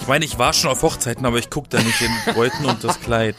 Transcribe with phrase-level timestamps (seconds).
[0.00, 2.10] Ich meine, ich war schon auf Hochzeiten, aber ich guck da nicht hin.
[2.34, 3.36] Bräuten und das Kleid.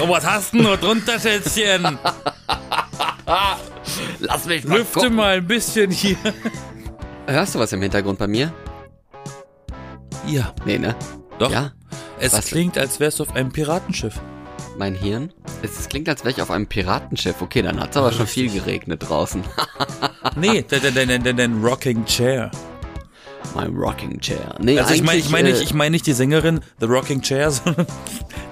[0.00, 1.98] Oh, was hast du nur drunter, Schätzchen?
[4.20, 5.14] Lass mich mal Lüfte gucken.
[5.14, 6.16] mal ein bisschen hier.
[7.26, 8.52] Hörst du was im Hintergrund bei mir?
[10.26, 10.94] Ja, Nee, ne?
[11.38, 11.50] doch.
[11.50, 11.72] Ja?
[12.18, 12.46] Es Was?
[12.46, 14.18] klingt, als wärst du auf einem Piratenschiff.
[14.78, 15.32] Mein Hirn?
[15.62, 17.40] Es, klingt, als wäre ich auf einem Piratenschiff.
[17.42, 19.42] Okay, dann hat's aber schon viel geregnet draußen.
[20.36, 22.50] Nee, dein, dein, dein, dein, dein Rocking Chair.
[23.54, 24.56] Mein Rocking Chair.
[24.60, 26.86] Nee, Also ich meine ich eigentlich, meine äh, nicht, ich meine nicht die Sängerin, The
[26.86, 27.86] Rocking Chair, sondern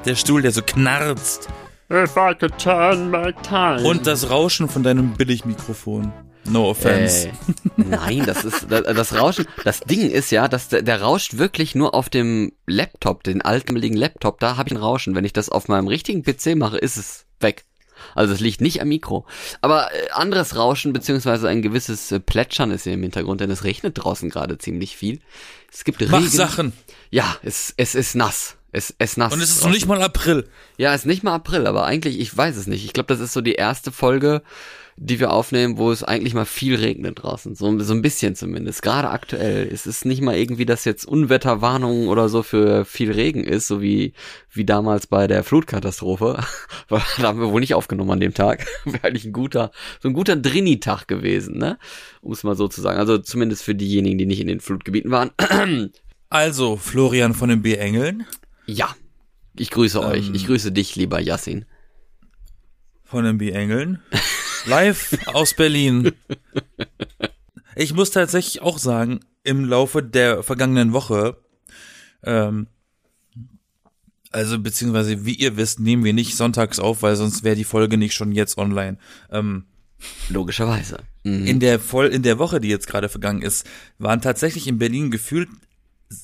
[0.04, 1.48] der Stuhl, der so knarzt.
[1.90, 3.82] If I could turn back time.
[3.82, 6.12] Und das Rauschen von deinem Billigmikrofon.
[6.46, 7.28] No offense.
[7.28, 7.32] Äh,
[7.76, 9.46] nein, das ist das, das Rauschen.
[9.64, 13.96] Das Ding ist ja, dass der, der rauscht wirklich nur auf dem Laptop, den altmeligen
[13.96, 14.40] Laptop.
[14.40, 15.14] Da habe ich ein Rauschen.
[15.14, 17.64] Wenn ich das auf meinem richtigen PC mache, ist es weg.
[18.14, 19.26] Also es liegt nicht am Mikro.
[19.60, 23.64] Aber äh, anderes Rauschen beziehungsweise ein gewisses äh, Plätschern ist hier im Hintergrund, denn es
[23.64, 25.20] regnet draußen gerade ziemlich viel.
[25.72, 26.30] Es gibt Mach Regen.
[26.30, 26.72] Sachen.
[27.10, 28.56] Ja, es, es ist nass.
[28.72, 29.32] Es, es nass.
[29.32, 29.74] Und es ist noch draußen.
[29.74, 30.48] nicht mal April.
[30.78, 32.84] Ja, ist nicht mal April, aber eigentlich, ich weiß es nicht.
[32.84, 34.42] Ich glaube, das ist so die erste Folge,
[34.96, 37.54] die wir aufnehmen, wo es eigentlich mal viel regnet draußen.
[37.54, 38.82] So, so ein bisschen zumindest.
[38.82, 39.68] Gerade aktuell.
[39.72, 43.82] Es ist nicht mal irgendwie, dass jetzt Unwetterwarnung oder so für viel Regen ist, so
[43.82, 44.12] wie,
[44.50, 46.44] wie damals bei der Flutkatastrophe.
[46.88, 48.66] Weil da haben wir wohl nicht aufgenommen an dem Tag.
[48.84, 51.78] Wäre eigentlich ein guter, so ein guter Drini-Tag gewesen, ne?
[52.20, 52.98] Um es mal so zu sagen.
[52.98, 55.30] Also zumindest für diejenigen, die nicht in den Flutgebieten waren.
[56.30, 58.26] Also, Florian von den B-Engeln.
[58.66, 58.96] ja.
[59.56, 60.28] Ich grüße euch.
[60.28, 60.34] Ähm.
[60.34, 61.64] Ich grüße dich, lieber Yassin.
[63.04, 64.00] Von den B-Engeln.
[64.66, 66.12] Live aus Berlin.
[67.76, 71.36] Ich muss tatsächlich auch sagen, im Laufe der vergangenen Woche,
[72.22, 72.66] ähm,
[74.30, 77.96] also beziehungsweise wie ihr wisst, nehmen wir nicht sonntags auf, weil sonst wäre die Folge
[77.96, 78.98] nicht schon jetzt online.
[79.30, 79.64] Ähm,
[80.28, 80.98] Logischerweise.
[81.24, 81.46] Mhm.
[81.46, 83.66] in der voll in der Woche, die jetzt gerade vergangen ist,
[83.98, 85.48] waren tatsächlich in Berlin gefühlt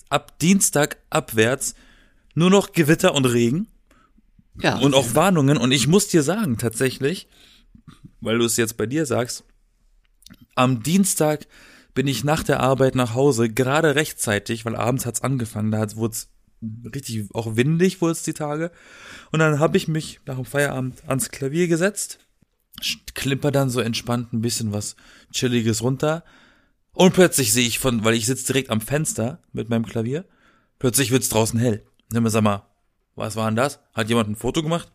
[0.08, 1.74] ab Dienstag abwärts
[2.34, 3.68] nur noch Gewitter und Regen
[4.60, 4.78] ja.
[4.78, 5.56] und auch Warnungen.
[5.56, 7.28] Und ich muss dir sagen, tatsächlich,
[8.20, 9.44] weil du es jetzt bei dir sagst,
[10.54, 11.46] am Dienstag
[11.94, 16.12] bin ich nach der Arbeit nach Hause, gerade rechtzeitig, weil abends hat's angefangen, da wurde
[16.12, 16.28] es
[16.94, 18.70] richtig auch windig, wurde es die Tage.
[19.32, 22.18] Und dann habe ich mich nach dem Feierabend ans Klavier gesetzt,
[23.14, 24.96] klimper dann so entspannt ein bisschen was
[25.32, 26.24] Chilliges runter.
[26.92, 30.24] Und plötzlich sehe ich von, weil ich sitze direkt am Fenster mit meinem Klavier,
[30.78, 31.84] plötzlich wird's draußen hell.
[32.12, 32.66] Nimm mal, sag mal,
[33.14, 33.80] was war denn das?
[33.94, 34.90] Hat jemand ein Foto gemacht?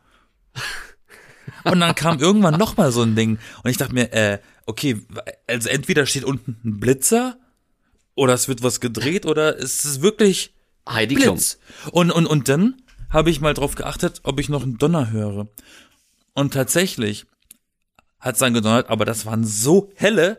[1.64, 3.40] Und dann kam irgendwann noch mal so ein Ding.
[3.64, 5.02] Und ich dachte mir, äh, okay,
[5.48, 7.38] also entweder steht unten ein Blitzer
[8.16, 10.54] oder es wird was gedreht oder es ist wirklich
[10.88, 11.36] Heidi Klum.
[11.36, 11.60] Blitz.
[11.92, 15.48] Und, und, und dann habe ich mal drauf geachtet, ob ich noch einen Donner höre.
[16.34, 17.26] Und tatsächlich
[18.20, 20.38] hat's dann gedonnert, aber das waren so helle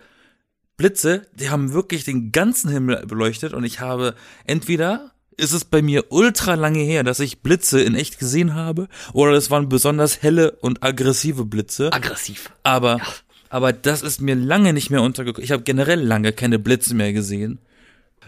[0.77, 5.82] Blitze, die haben wirklich den ganzen Himmel beleuchtet und ich habe entweder ist es bei
[5.82, 10.22] mir ultra lange her, dass ich Blitze in echt gesehen habe, oder es waren besonders
[10.22, 11.92] helle und aggressive Blitze.
[11.92, 12.50] Aggressiv.
[12.62, 13.00] Aber,
[13.48, 15.44] aber das ist mir lange nicht mehr untergekommen.
[15.44, 17.58] Ich habe generell lange keine Blitze mehr gesehen.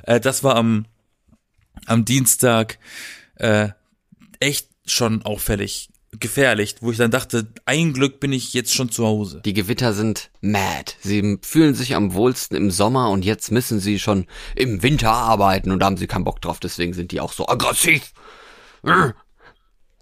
[0.02, 0.86] Äh, das war am,
[1.86, 2.78] am Dienstag
[3.36, 3.68] äh,
[4.40, 9.06] echt schon auffällig, gefährlich, wo ich dann dachte, ein Glück bin ich jetzt schon zu
[9.06, 9.42] Hause.
[9.44, 10.92] Die Gewitter sind mad.
[11.00, 15.70] Sie fühlen sich am wohlsten im Sommer und jetzt müssen sie schon im Winter arbeiten
[15.70, 18.12] und da haben sie keinen Bock drauf, deswegen sind die auch so aggressiv.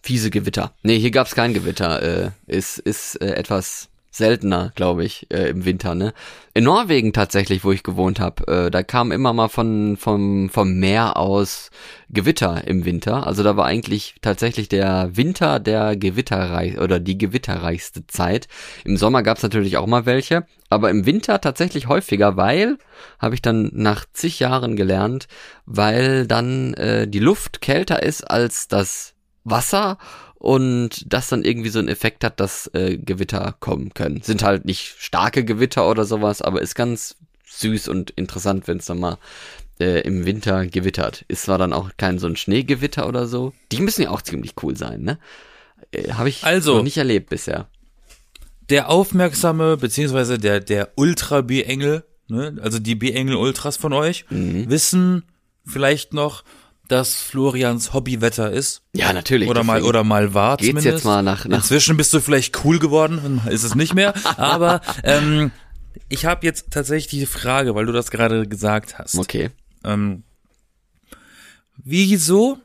[0.02, 0.72] Fiese Gewitter.
[0.82, 2.02] Nee, hier gab's kein Gewitter.
[2.02, 6.12] Äh, ist ist äh, etwas seltener, glaube ich, äh, im Winter, ne?
[6.54, 10.74] In Norwegen tatsächlich, wo ich gewohnt habe, äh, da kam immer mal von vom vom
[10.74, 11.70] Meer aus
[12.08, 13.26] Gewitter im Winter.
[13.26, 18.48] Also da war eigentlich tatsächlich der Winter der gewitterreich oder die gewitterreichste Zeit.
[18.84, 22.78] Im Sommer gab's natürlich auch mal welche, aber im Winter tatsächlich häufiger, weil
[23.18, 25.28] habe ich dann nach zig Jahren gelernt,
[25.66, 29.98] weil dann äh, die Luft kälter ist als das Wasser
[30.46, 34.22] und das dann irgendwie so einen Effekt hat, dass äh, Gewitter kommen können.
[34.22, 38.86] Sind halt nicht starke Gewitter oder sowas, aber ist ganz süß und interessant, wenn es
[38.86, 39.18] dann mal
[39.80, 41.24] äh, im Winter gewittert.
[41.26, 43.54] Ist zwar dann auch kein so ein Schneegewitter oder so.
[43.72, 45.18] Die müssen ja auch ziemlich cool sein, ne?
[45.90, 47.66] Äh, Habe ich Also- noch nicht erlebt bisher.
[48.70, 55.22] Der aufmerksame, beziehungsweise der, der Ultra-B-Engel, ne, also die B-Engel-Ultras von euch, wissen
[55.64, 56.44] vielleicht noch,
[56.88, 58.82] dass Florians Hobbywetter ist.
[58.94, 59.48] Ja, natürlich.
[59.48, 60.94] Oder mal, oder mal war Geht's zumindest.
[60.98, 64.14] jetzt mal nach, nach Inzwischen bist du vielleicht cool geworden, ist es nicht mehr.
[64.36, 65.50] Aber ähm,
[66.08, 69.16] ich habe jetzt tatsächlich die Frage, weil du das gerade gesagt hast.
[69.18, 69.50] Okay.
[69.84, 70.22] Ähm,
[71.76, 72.58] wieso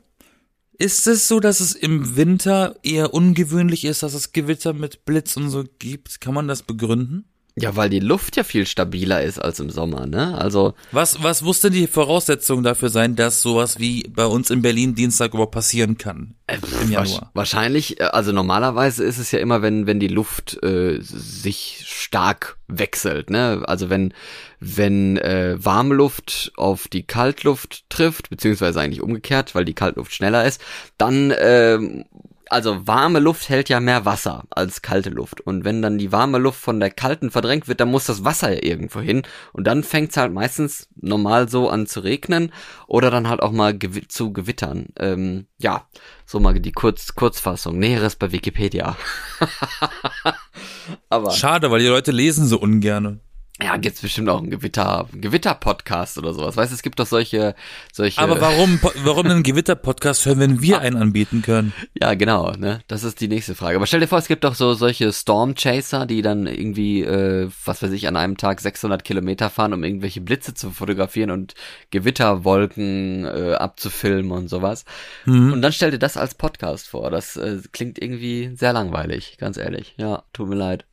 [0.78, 5.36] ist es so, dass es im Winter eher ungewöhnlich ist, dass es Gewitter mit Blitz
[5.36, 6.20] und so gibt?
[6.20, 7.24] Kann man das begründen?
[7.54, 10.38] Ja, weil die Luft ja viel stabiler ist als im Sommer, ne?
[10.38, 14.62] Also, Was, was muss denn die Voraussetzung dafür sein, dass sowas wie bei uns in
[14.62, 16.34] Berlin Dienstag überhaupt passieren kann?
[16.82, 17.30] Im Januar.
[17.34, 22.56] Wahrscheinlich, äh, also normalerweise ist es ja immer, wenn, wenn die Luft äh, sich stark
[22.68, 23.62] wechselt, ne?
[23.66, 24.14] Also wenn,
[24.58, 30.46] wenn äh, warme Luft auf die Kaltluft trifft, beziehungsweise eigentlich umgekehrt, weil die Kaltluft schneller
[30.46, 30.60] ist,
[30.96, 32.04] dann ähm,
[32.52, 35.40] also warme Luft hält ja mehr Wasser als kalte Luft.
[35.40, 38.52] Und wenn dann die warme Luft von der kalten verdrängt wird, dann muss das Wasser
[38.52, 39.22] ja irgendwo hin.
[39.52, 42.52] Und dann fängt's halt meistens normal so an zu regnen
[42.86, 44.88] oder dann halt auch mal gewi zu gewittern.
[44.98, 45.88] Ähm, ja,
[46.26, 47.78] so mal die Kurz Kurzfassung.
[47.78, 48.96] Näheres bei Wikipedia.
[51.08, 53.20] Aber Schade, weil die Leute lesen so ungerne.
[53.62, 56.56] Ja, gibt's bestimmt auch einen Gewitter, Gewitter-Podcast oder sowas.
[56.56, 57.54] Weißt du, es gibt doch solche,
[57.92, 58.20] solche.
[58.20, 61.72] Aber warum, warum einen Gewitter-Podcast hören, wenn wir einen anbieten können?
[62.00, 62.80] Ja, genau, ne?
[62.88, 63.76] Das ist die nächste Frage.
[63.76, 67.50] Aber stell dir vor, es gibt doch so solche Storm Chaser, die dann irgendwie, äh,
[67.64, 71.54] was weiß ich, an einem Tag 600 Kilometer fahren, um irgendwelche Blitze zu fotografieren und
[71.90, 74.84] Gewitterwolken äh, abzufilmen und sowas.
[75.26, 75.52] Mhm.
[75.52, 77.10] Und dann stell dir das als Podcast vor.
[77.10, 79.94] Das äh, klingt irgendwie sehr langweilig, ganz ehrlich.
[79.96, 80.86] Ja, tut mir leid.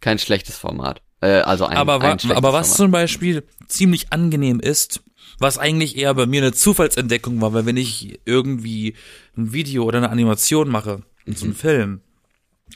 [0.00, 1.00] Kein schlechtes Format.
[1.20, 2.76] Äh, also ein, aber, ein aber was Format.
[2.76, 5.02] zum Beispiel ziemlich angenehm ist,
[5.38, 8.94] was eigentlich eher bei mir eine Zufallsentdeckung war, weil wenn ich irgendwie
[9.36, 12.00] ein Video oder eine Animation mache, so einen Film,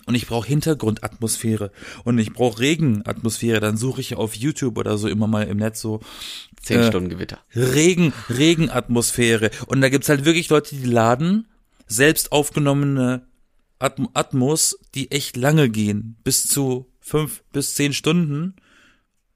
[0.06, 1.72] und ich brauche Hintergrundatmosphäre
[2.04, 5.80] und ich brauche Regenatmosphäre, dann suche ich auf YouTube oder so immer mal im Netz
[5.80, 6.00] so
[6.62, 7.38] Zehn äh, Stunden Gewitter.
[7.54, 9.50] Regen, Regenatmosphäre.
[9.66, 11.48] Und da gibt's halt wirklich Leute, die laden
[11.86, 13.26] selbst aufgenommene
[13.78, 18.54] Atm Atmos, die echt lange gehen, bis zu fünf bis zehn Stunden.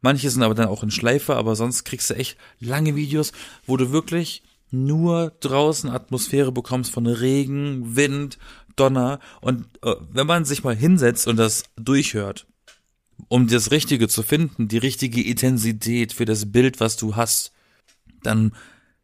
[0.01, 3.33] Manche sind aber dann auch in Schleife, aber sonst kriegst du echt lange Videos,
[3.67, 8.39] wo du wirklich nur draußen Atmosphäre bekommst von Regen, Wind,
[8.77, 9.21] Donner.
[9.41, 12.47] Und äh, wenn man sich mal hinsetzt und das durchhört,
[13.29, 17.53] um das Richtige zu finden, die richtige Intensität für das Bild, was du hast,
[18.23, 18.53] dann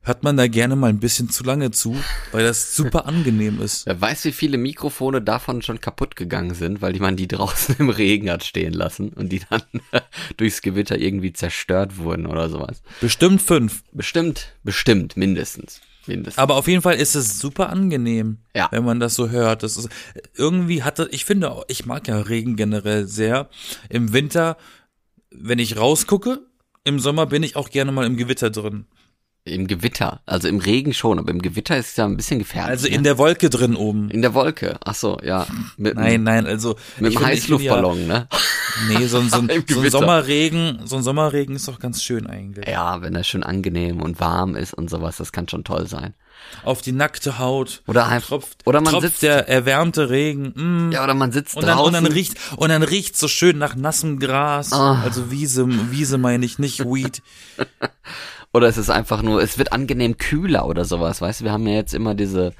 [0.02, 1.94] hört man da gerne mal ein bisschen zu lange zu,
[2.32, 3.84] weil das super angenehm ist.
[3.86, 7.76] Wer weiß, wie viele Mikrofone davon schon kaputt gegangen sind, weil die man die draußen
[7.78, 9.62] im Regen hat stehen lassen und die dann
[10.36, 12.82] durchs Gewitter irgendwie zerstört wurden oder sowas.
[13.00, 13.82] Bestimmt fünf.
[13.92, 15.80] Bestimmt, bestimmt, mindestens.
[16.06, 16.38] Mindestens.
[16.38, 18.68] Aber auf jeden Fall ist es super angenehm, Ja.
[18.70, 19.62] wenn man das so hört.
[19.62, 19.90] Das ist
[20.34, 23.50] irgendwie hatte, ich finde, auch- ich mag ja Regen generell sehr.
[23.90, 24.56] Im Winter,
[25.30, 26.40] wenn ich rausgucke,
[26.84, 28.86] im Sommer bin ich auch gerne mal im Gewitter drin.
[29.44, 32.70] Im Gewitter, also im Regen schon, aber im Gewitter ist es ja ein bisschen gefährlich.
[32.70, 32.94] Also ne?
[32.94, 34.10] in der Wolke drin oben.
[34.10, 34.76] in der Wolke.
[34.84, 35.46] Ach so, ja.
[35.78, 38.28] Mit, Nein, nein, also mit einem finde ja- Heißluftballon, ne?
[38.88, 39.90] Nee, so, ein- so, Im so ein.
[39.90, 42.68] Sommerregen, so ein Sommerregen ist doch ganz schön eigentlich.
[42.68, 46.12] Ja, wenn er schön angenehm und warm ist und sowas, das kann schon toll sein.
[46.62, 47.82] Auf die nackte Haut.
[47.86, 50.52] Oder einfach, Tropft, oder man tropft sitzt, der erwärmte Regen.
[50.88, 50.92] Mm.
[50.92, 52.04] ja, oder man sitzt Und dann, und draußen.
[52.04, 55.00] dann riecht und dann riecht so schön nach nassem Gras, Ah.
[55.02, 57.22] also Wiese, Wiese meine ich nicht Weed.
[58.52, 61.66] Oder es ist einfach nur, es wird angenehm kühler oder sowas, weißt du, wir haben
[61.66, 62.52] ja jetzt immer diese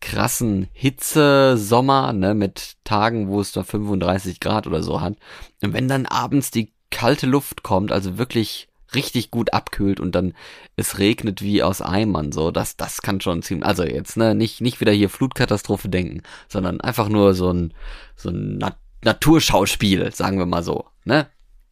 [0.00, 5.16] krassen Hitze-Sommer, ne, mit Tagen, wo es da 35 Grad oder so hat.
[5.62, 10.34] Und wenn dann abends die kalte Luft kommt, also wirklich richtig gut abkühlt und dann
[10.76, 14.60] es regnet wie aus Eimern, so, das, das kann schon ziemlich, also jetzt, ne, nicht,
[14.60, 17.74] nicht wieder hier Flutkatastrophe denken, sondern einfach nur so ein,
[18.16, 21.28] so ein Nat Naturschauspiel, sagen wir mal so, ne?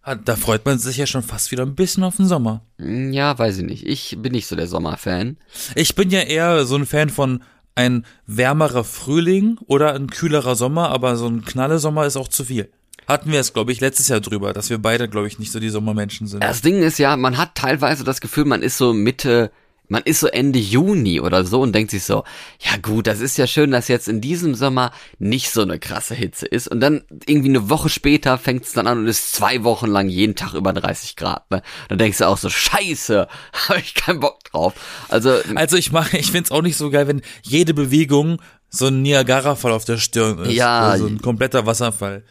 [0.08, 2.62] Ah, Da freut man sich ja schon fast wieder ein bisschen auf den Sommer.
[2.78, 3.84] Hm, Ja, weiß ich nicht.
[3.86, 5.36] Ich bin nicht so der Sommerfan.
[5.74, 7.42] Ich bin ja eher so ein Fan von
[7.74, 12.44] ein wärmerer Frühling oder ein kühlerer Sommer, aber so ein knalle Sommer ist auch zu
[12.44, 12.70] viel.
[13.08, 15.58] Hatten wir es, glaube ich, letztes Jahr drüber, dass wir beide, glaube ich, nicht so
[15.60, 16.42] die Sommermenschen sind.
[16.42, 19.50] Das Ding ist ja, man hat teilweise das Gefühl, man ist so Mitte,
[19.88, 22.24] man ist so Ende Juni oder so und denkt sich so,
[22.60, 26.14] ja gut, das ist ja schön, dass jetzt in diesem Sommer nicht so eine krasse
[26.14, 26.68] Hitze ist.
[26.68, 30.08] Und dann irgendwie eine Woche später fängt es dann an und ist zwei Wochen lang
[30.08, 31.50] jeden Tag über 30 Grad.
[31.50, 31.62] Ne?
[31.88, 33.28] Dann denkst du auch so, scheiße,
[33.68, 34.74] habe ich keinen Bock drauf.
[35.08, 39.02] Also, Also ich mache, ich find's auch nicht so geil, wenn jede Bewegung so ein
[39.02, 40.52] Niagara-Fall auf der Stirn ist.
[40.52, 40.96] Ja.
[40.98, 42.24] So ein kompletter Wasserfall.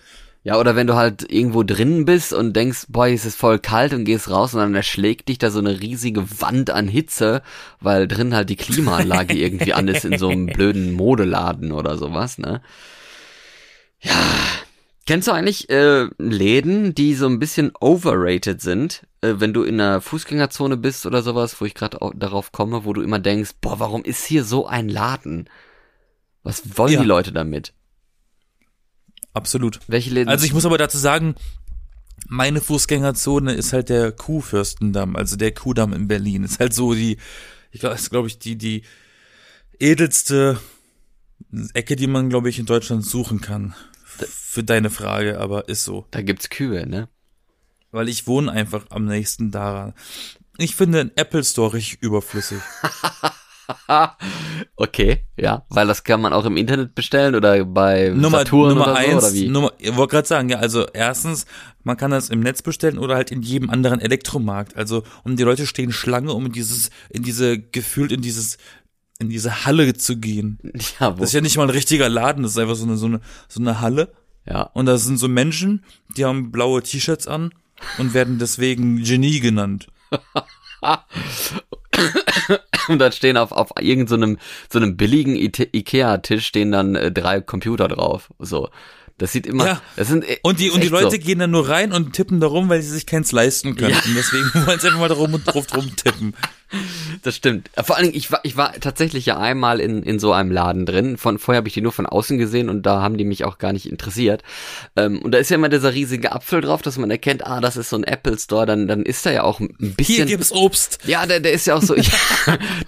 [0.46, 3.94] Ja, oder wenn du halt irgendwo drin bist und denkst, boah, es ist voll kalt
[3.94, 7.42] und gehst raus und dann erschlägt dich da so eine riesige Wand an Hitze,
[7.80, 12.38] weil drin halt die Klimaanlage irgendwie an ist in so einem blöden Modeladen oder sowas,
[12.38, 12.62] ne?
[14.02, 14.14] Ja.
[15.08, 19.82] Kennst du eigentlich äh, Läden, die so ein bisschen overrated sind, äh, wenn du in
[19.82, 23.80] einer Fußgängerzone bist oder sowas, wo ich gerade darauf komme, wo du immer denkst, boah,
[23.80, 25.50] warum ist hier so ein Laden?
[26.44, 27.02] Was wollen Ja.
[27.02, 27.74] die Leute damit?
[29.36, 29.80] Absolut.
[29.88, 30.30] Welche Läden?
[30.30, 31.36] Also ich muss aber dazu sagen,
[32.28, 36.44] meine Fußgängerzone ist halt der Kuhfürstendamm, also der Kuhdamm in Berlin.
[36.44, 37.18] Ist halt so die,
[37.72, 38.82] ich glaube, ist glaube ich die die
[39.80, 40.60] edelste
[41.74, 43.76] Ecke, die man glaube ich in Deutschland suchen kann.
[44.06, 46.08] Für deine Frage, aber ist so.
[46.12, 47.10] da gibt's Kühe, ne?
[47.96, 49.94] weil ich wohne einfach am nächsten daran.
[50.58, 52.60] Ich finde den Apple Store richtig überflüssig.
[54.76, 58.84] okay, ja, weil das kann man auch im Internet bestellen oder bei Nummer, Saturn Nummer
[58.84, 59.48] oder so, eins, oder wie?
[59.48, 61.46] Nummer, ich wollte gerade sagen, ja, also erstens,
[61.84, 64.76] man kann das im Netz bestellen oder halt in jedem anderen Elektromarkt.
[64.76, 68.58] Also, und die Leute stehen Schlange, um in dieses, in diese, gefühlt in dieses,
[69.20, 70.60] in diese Halle zu gehen.
[71.00, 72.98] ja, wo, Das ist ja nicht mal ein richtiger Laden, das ist einfach so eine,
[72.98, 74.14] so eine, so eine Halle.
[74.46, 74.64] ja.
[74.64, 75.84] Und da sind so Menschen,
[76.18, 77.52] die haben blaue T-Shirts an
[77.98, 79.88] und werden deswegen Genie genannt.
[82.88, 84.38] Und dann stehen auf, auf irgendeinem
[84.72, 88.30] so einem billigen Ite- Ikea-Tisch stehen dann äh, drei Computer drauf.
[88.40, 88.70] So.
[89.18, 89.82] Das sieht immer, Ja.
[89.96, 91.18] das sind, äh, Und die, und die Leute so.
[91.18, 93.92] gehen dann nur rein und tippen darum, weil sie sich keins leisten können.
[93.92, 94.02] Ja.
[94.06, 96.36] Und deswegen wollen sie einfach mal darum und drauf drum tippen.
[97.22, 97.70] Das stimmt.
[97.84, 100.86] Vor allen Dingen, ich war, ich war tatsächlich ja einmal in, in so einem Laden
[100.86, 101.18] drin.
[101.18, 103.58] Von vorher habe ich die nur von außen gesehen und da haben die mich auch
[103.58, 104.44] gar nicht interessiert.
[104.96, 107.78] Ähm, und da ist ja immer dieser riesige Apfel drauf, dass man erkennt, ah, das
[107.78, 108.66] ist so ein Apple Store.
[108.66, 110.28] Dann, dann ist da ja auch ein Hier bisschen.
[110.28, 111.00] gibt's Obst.
[111.06, 112.12] Ja, der, der ist ja auch so, ja,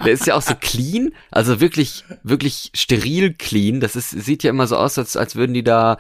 [0.03, 3.79] der ist ja auch so clean, also wirklich, wirklich steril clean.
[3.79, 5.98] Das ist, sieht ja immer so aus, als, als würden die da,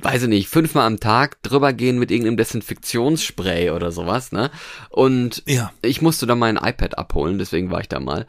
[0.00, 4.50] weiß ich nicht, fünfmal am Tag drüber gehen mit irgendeinem Desinfektionsspray oder sowas, ne?
[4.90, 5.72] Und Ja.
[5.82, 8.26] ich musste da mein iPad abholen, deswegen war ich da mal.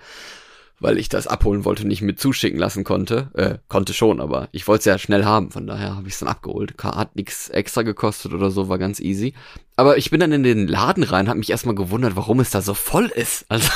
[0.79, 3.29] Weil ich das abholen wollte, nicht mit zuschicken lassen konnte.
[3.35, 6.19] Äh, konnte schon, aber ich wollte es ja schnell haben, von daher habe ich es
[6.19, 6.73] dann abgeholt.
[6.83, 9.33] Hat nichts extra gekostet oder so, war ganz easy.
[9.77, 12.61] Aber ich bin dann in den Laden rein, habe mich erstmal gewundert, warum es da
[12.61, 13.45] so voll ist.
[13.53, 13.69] Also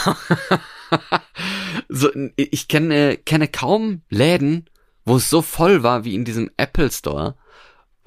[1.89, 4.69] so, ich kenne, kenne kaum Läden,
[5.05, 7.35] wo es so voll war wie in diesem Apple Store.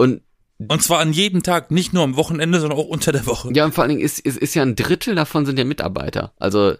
[0.01, 0.23] Und
[0.67, 3.51] Und zwar an jedem Tag, nicht nur am Wochenende, sondern auch unter der Woche.
[3.53, 6.33] ja, und vor allen Dingen ist, ist, ist ja ein Drittel davon sind ja Mitarbeiter.
[6.39, 6.73] Also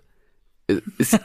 [0.67, 1.19] äh, ist,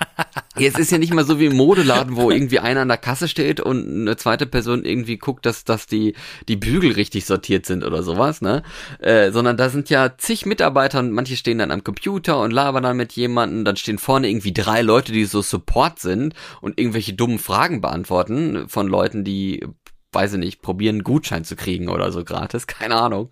[0.58, 3.28] jetzt ist ja nicht mal so wie im Modeladen, wo irgendwie einer an der Kasse
[3.28, 6.14] steht und eine zweite Person irgendwie guckt, dass, dass die,
[6.48, 8.62] die Bügel richtig sortiert sind oder sowas, ne?
[8.98, 12.82] Äh, sondern da sind ja zig Mitarbeiter und manche stehen dann am Computer und labern
[12.82, 17.14] dann mit jemandem, dann stehen vorne irgendwie drei Leute, die so Support sind und irgendwelche
[17.14, 19.64] dummen Fragen beantworten von Leuten, die
[20.12, 23.30] weiß ich nicht, probieren, einen Gutschein zu kriegen oder so gratis, keine Ahnung.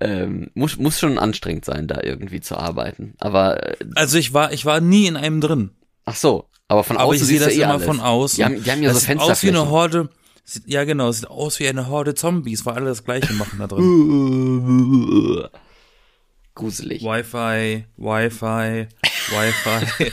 [0.00, 3.14] Ähm, muss, muss schon anstrengend sein, da irgendwie zu arbeiten.
[3.18, 5.70] Aber, äh, Also ich war, ich war nie in einem drin.
[6.04, 7.84] ach so, aber von Aber außen ich sehe das eh immer alles.
[7.84, 8.36] von außen.
[8.36, 9.70] Die haben, die haben ja das so sieht aus wie eine.
[9.70, 10.08] Horde.
[10.44, 13.66] Sieht, ja, genau, sieht aus wie eine Horde Zombies, weil alle das Gleiche machen da
[13.66, 15.48] drin.
[16.54, 17.02] Gruselig.
[17.02, 18.86] Wi-Fi, Wi-Fi,
[19.30, 20.12] Wi-Fi.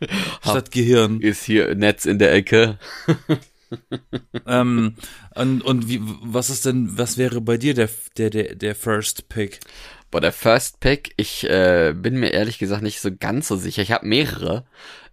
[0.42, 1.20] Statt Gehirn.
[1.20, 2.78] Ist hier Netz in der Ecke.
[4.46, 4.94] Ähm,
[5.34, 9.28] und, und wie, was ist denn, was wäre bei dir der, der, der, der First
[9.28, 9.60] Pick?
[10.10, 13.82] Boah, der First Pick, ich äh, bin mir ehrlich gesagt nicht so ganz so sicher.
[13.82, 14.64] Ich habe mehrere.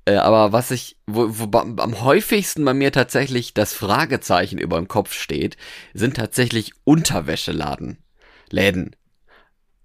[0.05, 4.87] Äh, aber was ich, wo, wo am häufigsten bei mir tatsächlich das Fragezeichen über dem
[4.87, 5.57] Kopf steht,
[5.93, 7.97] sind tatsächlich Unterwäscheladen.
[8.51, 8.95] Läden.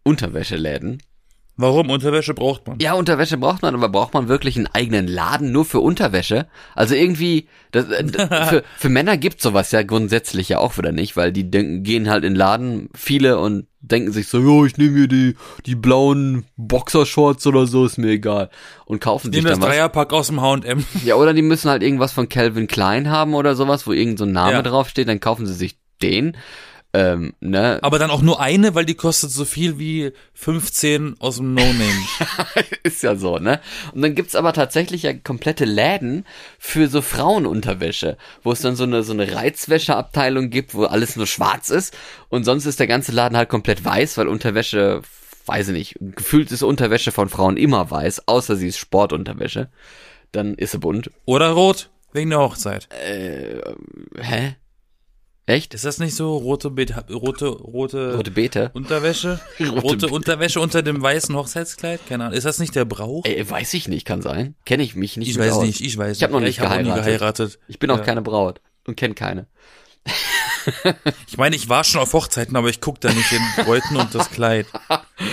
[0.05, 1.03] Unterwäscheläden.
[1.61, 1.91] Warum?
[1.91, 2.79] Unterwäsche braucht man.
[2.81, 6.47] Ja, Unterwäsche braucht man, aber braucht man wirklich einen eigenen Laden nur für Unterwäsche?
[6.75, 8.05] Also irgendwie, das, äh,
[8.49, 12.09] für, für Männer gibt's sowas ja grundsätzlich ja auch wieder nicht, weil die denken, gehen
[12.09, 15.37] halt in den Laden, viele und denken sich so, ja, ich nehme mir die,
[15.67, 18.51] die blauen Boxershorts oder so, ist mir egal.
[18.85, 19.75] Und kaufen sich Nimm das dann was.
[19.75, 20.85] Dreierpack aus dem H&M.
[21.05, 24.25] Ja, oder die müssen halt irgendwas von Calvin Klein haben oder sowas, wo irgend so
[24.25, 24.63] ein Name Ja.
[24.63, 26.37] draufsteht, dann kaufen sie sich den.
[26.93, 27.79] Ähm, ne?
[27.83, 32.07] Aber dann auch nur eine, weil die kostet so viel wie 15 aus dem No-Name.
[32.83, 33.61] ist ja so, ne?
[33.95, 36.27] Und dann gibt's aber tatsächlich ja komplette Läden
[36.59, 41.29] für so Frauenunterwäsche, wo es dann so eine, so eine Reizwäscheabteilung gibt, wo alles nur
[41.29, 41.97] schwarz ist
[42.29, 45.03] und sonst ist der ganze Laden halt komplett weiß, weil Unterwäsche,
[45.47, 49.69] weiß ich nicht, gefühlt ist Unterwäsche von Frauen immer weiß, außer sie ist Sportunterwäsche.
[50.33, 51.11] Dann ist sie bunt.
[51.25, 52.89] Oder rot, wegen der Hochzeit.
[52.93, 53.61] Äh,
[54.21, 54.57] hä?
[55.47, 55.75] Echt?
[55.75, 56.37] Ist das nicht so?
[56.37, 58.71] Rote, Be rote, rote, Rote Beete?
[58.75, 59.41] Unterwäsche?
[59.61, 62.01] Rote Rote, Be- Unterwäsche unter dem weißen Hochzeitskleid?
[62.09, 62.37] Keine Ahnung.
[62.37, 63.25] Ist das nicht der Brauch?
[63.25, 64.55] Äh, weiß ich nicht, kann sein.
[64.65, 65.65] Kenne ich mich nicht ich weiß aus.
[65.65, 67.05] nicht, ich weiß Ich habe noch nicht ich hab auch nie geheiratet.
[67.05, 67.59] geheiratet.
[67.69, 68.05] Ich bin auch Ja.
[68.05, 69.47] keine Braut und kenne keine.
[71.27, 74.15] Ich meine, ich war schon auf Hochzeiten, aber ich guck da nicht den Bräuten und
[74.15, 74.67] das Kleid.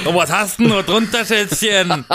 [0.05, 2.05] Oh, was hast du denn noch drunter, Schätzchen?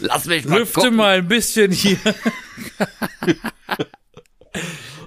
[0.00, 0.96] Lass mich mal Lüfte gucken.
[0.96, 1.98] mal ein bisschen hier.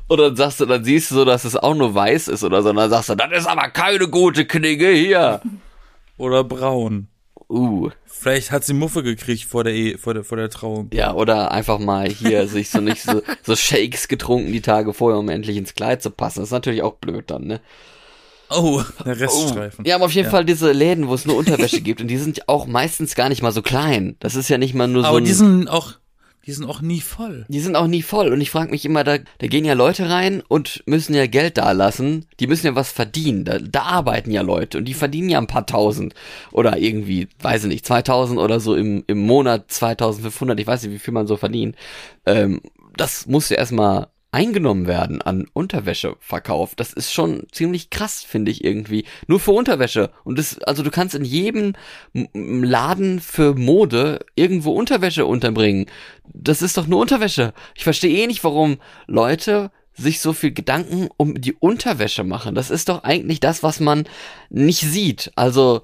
[0.07, 2.61] Und dann sagst du, dann siehst du so, dass es auch nur weiß ist oder
[2.61, 2.69] so.
[2.69, 5.41] Und dann sagst du, das ist aber keine gute Knigge hier.
[6.17, 7.07] Oder braun.
[7.49, 10.89] Uh, Vielleicht hat sie Muffe gekriegt vor der, e vor der, vor der Trauung.
[10.93, 15.19] ja, oder einfach mal hier sich so nicht so, so Shakes getrunken die Tage vorher,
[15.19, 16.39] um endlich ins Kleid zu passen.
[16.39, 17.59] Das ist natürlich auch blöd dann, ne?
[18.49, 19.85] Oh, der Reststreifen.
[19.85, 20.31] Ja, aber auf jeden Ja.
[20.31, 23.41] Fall diese Läden, wo es nur Unterwäsche gibt und die sind auch meistens gar nicht
[23.43, 24.15] mal so klein.
[24.21, 25.93] Das ist ja nicht mal nur so Aber die sind auch,
[26.45, 27.45] Die sind auch nie voll.
[27.47, 28.31] Die sind auch nie voll.
[28.31, 31.57] Und ich frage mich immer, da, da gehen ja Leute rein und müssen ja Geld
[31.57, 32.25] da lassen.
[32.39, 33.45] Die müssen ja was verdienen.
[33.45, 36.13] Da, da arbeiten ja Leute und die verdienen ja ein paar tausend.
[36.51, 40.59] Oder irgendwie, weiß ich nicht, 2000 oder so im, im Monat 2500.
[40.59, 41.75] Ich weiß nicht, wie viel man so verdient.
[42.25, 42.61] Ähm,
[42.95, 46.75] das muss ja erstmal eingenommen werden an Unterwäscheverkauf.
[46.75, 49.05] Das ist schon ziemlich krass, finde ich irgendwie.
[49.27, 50.11] Nur für Unterwäsche.
[50.25, 51.71] Und das, also du kannst in jedem
[52.33, 55.85] Laden für Mode irgendwo Unterwäsche unterbringen.
[56.25, 57.53] Das ist doch nur Unterwäsche.
[57.75, 58.77] Ich verstehe eh nicht, warum
[59.07, 62.55] Leute sich so viel Gedanken um die Unterwäsche machen.
[62.55, 64.03] Das ist doch eigentlich das, was man
[64.49, 65.31] nicht sieht.
[65.37, 65.83] Also,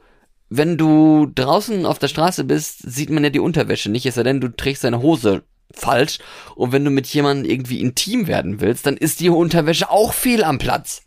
[0.50, 4.24] wenn du draußen auf der Straße bist, sieht man ja die Unterwäsche nicht, es sei
[4.24, 6.20] denn, du trägst deine Hose falsch.
[6.56, 10.44] Und wenn du mit jemandem irgendwie intim werden willst, dann ist die Unterwäsche auch fehl
[10.44, 11.04] am Platz.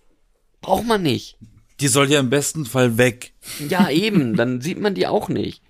[0.60, 1.36] Braucht man nicht.
[1.80, 3.34] Die soll ja im besten Fall weg.
[3.68, 5.62] Ja, eben, dann sieht man die auch nicht.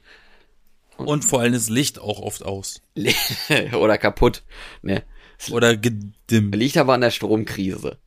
[0.97, 2.81] Und vor allem das Licht auch oft aus.
[3.73, 4.45] Oder kaputt.
[4.83, 5.03] Ne.
[5.51, 6.55] Oder gedimmt.
[6.55, 7.99] Liegt aber an der Stromkrise.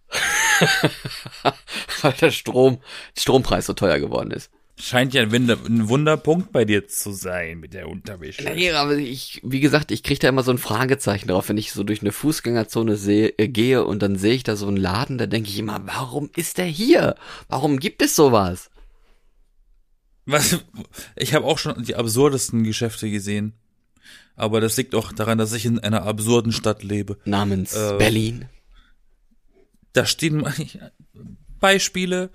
[2.01, 2.79] Weil der Strom,
[3.17, 4.49] Strompreis so teuer geworden ist.
[4.79, 8.43] Scheint ja ein, Wunder, ein Wunderpunkt bei dir zu sein mit der Unterwäsche.
[8.43, 11.71] Nee, aber ich, wie gesagt, ich krieg da immer so ein Fragezeichen drauf, wenn ich
[11.71, 15.17] so durch eine Fußgängerzone sehe, äh, gehe und dann sehe ich da so einen Laden,
[15.17, 17.15] da denke ich immer, warum ist der hier?
[17.49, 18.69] Warum gibt es sowas?
[20.27, 20.59] Was?
[21.15, 23.53] Ich habe auch schon die absurdesten Geschäfte gesehen.
[24.35, 27.17] Aber das liegt auch daran, dass ich in einer absurden Stadt lebe.
[27.25, 28.45] Namens Äh, Berlin.
[29.93, 30.47] Da stehen
[31.59, 32.29] Beispiele,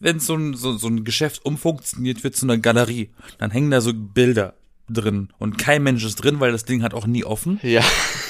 [0.00, 3.80] wenn so ein, so, so ein Geschäft umfunktioniert wird zu einer Galerie, dann hängen da
[3.80, 4.54] so Bilder
[4.88, 7.60] drin und kein Mensch ist drin, weil das Ding hat auch nie offen.
[7.62, 7.84] Ja.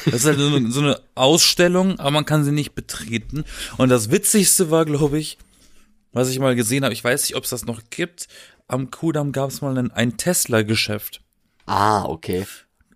[0.04, 3.44] Das ist halt so eine, so eine Ausstellung, aber man kann sie nicht betreten.
[3.76, 5.38] Und das Witzigste war, glaube ich,
[6.12, 8.26] was ich mal gesehen habe, ich weiß nicht, ob es das noch gibt,
[8.66, 11.22] am Kudamm gab es mal ein, ein Tesla-Geschäft.
[11.66, 12.46] Ah, okay.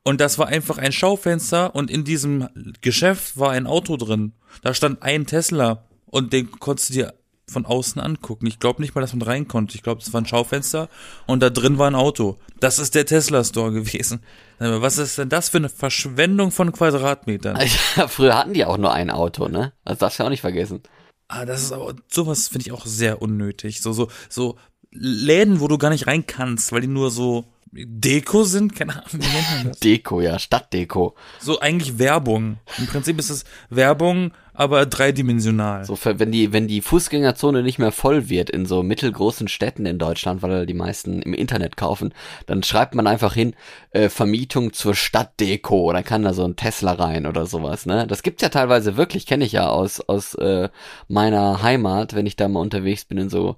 [0.05, 2.49] Und das war einfach ein Schaufenster und in diesem
[2.81, 4.33] Geschäft war ein Auto drin.
[4.62, 7.14] Da stand ein Tesla und den konntest du dir
[7.52, 8.47] von außen angucken.
[8.47, 9.76] Ich glaube nicht mal, dass man rein konnte.
[9.76, 10.88] Ich glaube, das war ein Schaufenster
[11.26, 12.38] und da drin war ein Auto.
[12.59, 14.21] Das ist der Tesla Store gewesen.
[14.59, 17.59] Was ist denn das für eine Verschwendung von Quadratmetern?
[17.97, 19.73] Ja, früher hatten die auch nur ein Auto, ne?
[19.85, 20.82] Das darfst du ja auch nicht vergessen.
[21.28, 23.80] Ah, das ist aber sowas finde ich auch sehr unnötig.
[23.80, 24.56] So so so
[24.91, 29.08] Läden, wo du gar nicht rein kannst, weil die nur so Deko sind, keine Ahnung,
[29.13, 29.80] wie nennt man das?
[29.80, 31.15] Deko, ja, Stadtdeko.
[31.41, 32.58] So eigentlich Werbung.
[32.76, 35.87] Im Prinzip ist es Werbung, aber dreidimensional.
[35.87, 39.99] So, wenn die, wenn die Fußgängerzone nicht mehr voll wird in so mittelgroßen Städten in
[39.99, 42.13] Deutschland, weil die meisten im Internet kaufen,
[42.45, 43.54] dann schreibt man einfach hin,
[43.93, 48.06] äh, Vermietung zur Stadtdeko, oder kann da so ein Tesla rein oder sowas, ne?
[48.06, 50.69] Das gibt's ja teilweise wirklich, kenne ich ja aus, aus äh,
[51.08, 53.56] meiner Heimat, wenn ich da mal unterwegs bin in so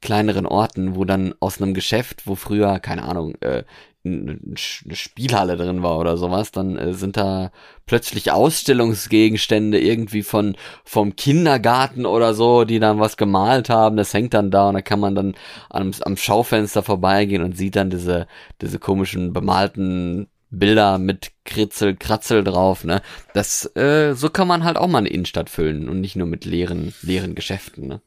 [0.00, 3.64] kleineren Orten, wo dann aus einem Geschäft, wo früher, keine Ahnung, äh,
[4.06, 7.50] eine Spielhalle drin war oder sowas, dann äh, sind da
[7.86, 14.34] plötzlich Ausstellungsgegenstände irgendwie von vom Kindergarten oder so, die dann was gemalt haben, das hängt
[14.34, 15.34] dann da und da kann man dann
[15.70, 18.26] am, am Schaufenster vorbeigehen und sieht dann diese
[18.60, 23.02] diese komischen bemalten Bilder mit Kritzel, Kratzel drauf, ne?
[23.34, 26.44] Das äh, so kann man halt auch mal eine Innenstadt füllen und nicht nur mit
[26.44, 28.00] leeren leeren Geschäften, ne?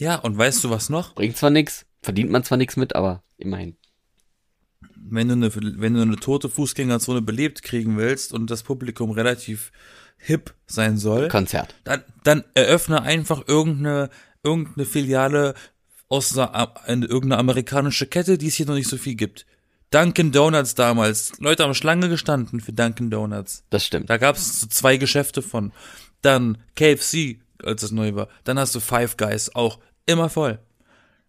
[0.00, 1.14] Ja, und weißt du was noch?
[1.14, 3.76] Bringt zwar nix, verdient man zwar nix mit, aber immerhin.
[4.96, 9.72] Wenn du eine, wenn du eine tote Fußgängerzone belebt kriegen willst und das Publikum relativ
[10.16, 11.74] hip sein soll, Konzert.
[11.84, 14.08] dann, dann eröffne einfach irgendeine,
[14.42, 15.54] irgendeine Filiale
[16.08, 19.44] aus einer, eine, irgendeine amerikanische Kette, die es hier noch nicht so viel gibt.
[19.90, 21.38] Dunkin' Donuts damals.
[21.40, 23.64] Leute haben Schlange gestanden für Dunkin' Donuts.
[23.68, 24.08] Das stimmt.
[24.08, 25.72] Da gab es so zwei Geschäfte von.
[26.22, 28.28] Dann KFC, als es neu war.
[28.44, 29.78] Dann hast du Five Guys, auch
[30.10, 30.58] immer voll.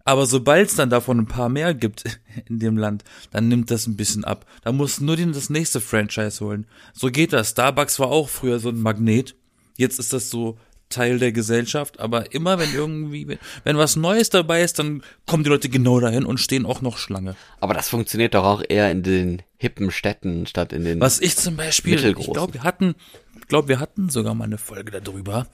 [0.04, 2.04] Aber sobald es dann davon ein paar mehr gibt
[2.50, 4.46] in dem Land, dann nimmt das ein bisschen ab.
[4.64, 6.66] Da musst du nur das nächste Franchise holen.
[6.94, 7.52] So geht das.
[7.52, 9.36] Starbucks war auch früher so ein Magnet.
[9.78, 10.58] Jetzt ist das so
[10.92, 12.00] Teil der Gesellschaft.
[12.00, 16.00] Aber immer wenn irgendwie, wenn, wenn was Neues dabei ist, dann kommen die Leute genau
[16.00, 17.36] dahin und stehen auch noch Schlange.
[17.60, 21.00] Aber das funktioniert doch auch eher in den hippen Städten statt in den.
[21.00, 22.96] Was ich zum Beispiel, ich glaube, wir hatten,
[23.40, 25.48] ich glaube, wir hatten sogar mal eine Folge darüber.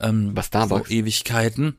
[0.00, 0.88] Ähm, Was Starbucks?
[0.88, 1.76] Vor Ewigkeiten.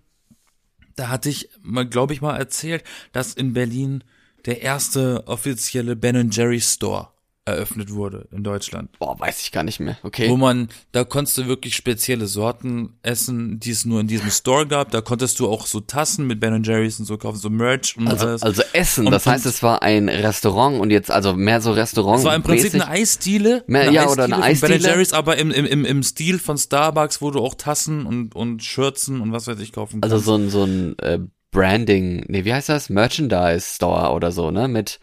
[0.96, 1.50] Da hatte ich
[1.90, 4.04] glaube ich, mal erzählt, dass in Berlin
[4.46, 7.15] der erste offizielle Ben Jerry Store
[7.46, 8.90] eröffnet wurde in Deutschland.
[8.98, 9.98] Boah, weiß ich gar nicht mehr.
[10.04, 10.30] Okay.
[10.30, 14.66] Wo man, da konntest du wirklich spezielle Sorten essen, die es nur in diesem Store
[14.66, 14.90] gab.
[14.92, 18.08] Da konntest du auch so Tassen mit Ben Jerry's und so kaufen, so Merch und
[18.08, 18.42] Also, alles.
[18.44, 22.20] also Essen, Und- das heißt, es war ein Restaurant und jetzt also mehr so Restaurant.
[22.20, 23.64] Es war im Prinzip eine Eisdiele.
[23.68, 24.80] Mehr- ja, oder eine Eisdiele.
[24.80, 28.36] Ben Jerry's, aber im, im, im, im Stil von Starbucks, wo du auch Tassen und,
[28.36, 30.26] und Schürzen und was weiß ich kaufen Also kannst.
[30.26, 31.20] so ein so ein äh,
[31.56, 32.90] Branding, nee, wie heißt das?
[32.90, 34.68] Merchandise Store oder so, ne?
[34.68, 35.00] Mit,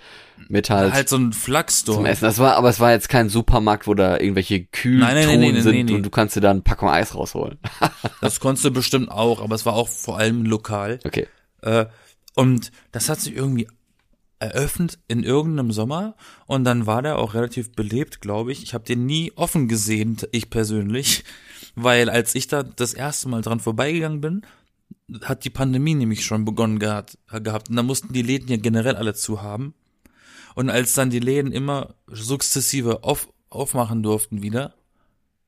[0.48, 2.06] mit halt, Halt so ein zum Flagstore.
[2.06, 2.24] Essen.
[2.24, 5.52] Das war, aber es war jetzt kein Supermarkt, wo da irgendwelche Kühltruhen Nein, nein, nein,
[5.54, 5.94] nein, sind nein, nein.
[5.96, 7.58] und du kannst dir da eine Packung Eis rausholen.
[8.20, 11.00] Das konntest du bestimmt auch, aber es war auch vor allem lokal.
[11.04, 11.26] okay.
[11.62, 11.86] Äh,
[12.34, 13.66] und das hat sich irgendwie
[14.38, 16.14] eröffnet in irgendeinem Sommer
[16.46, 18.62] und dann war der auch relativ belebt, glaube ich.
[18.62, 21.24] Ich habe den nie offen gesehen, ich persönlich,
[21.74, 24.42] weil als ich da das erste Mal dran vorbeigegangen bin,
[25.22, 28.96] hat die Pandemie nämlich schon begonnen gehabt, gehabt und da mussten die Läden ja generell
[28.96, 29.74] alle zu haben.
[30.54, 34.74] Und als dann die Läden immer sukzessive auf, aufmachen durften wieder,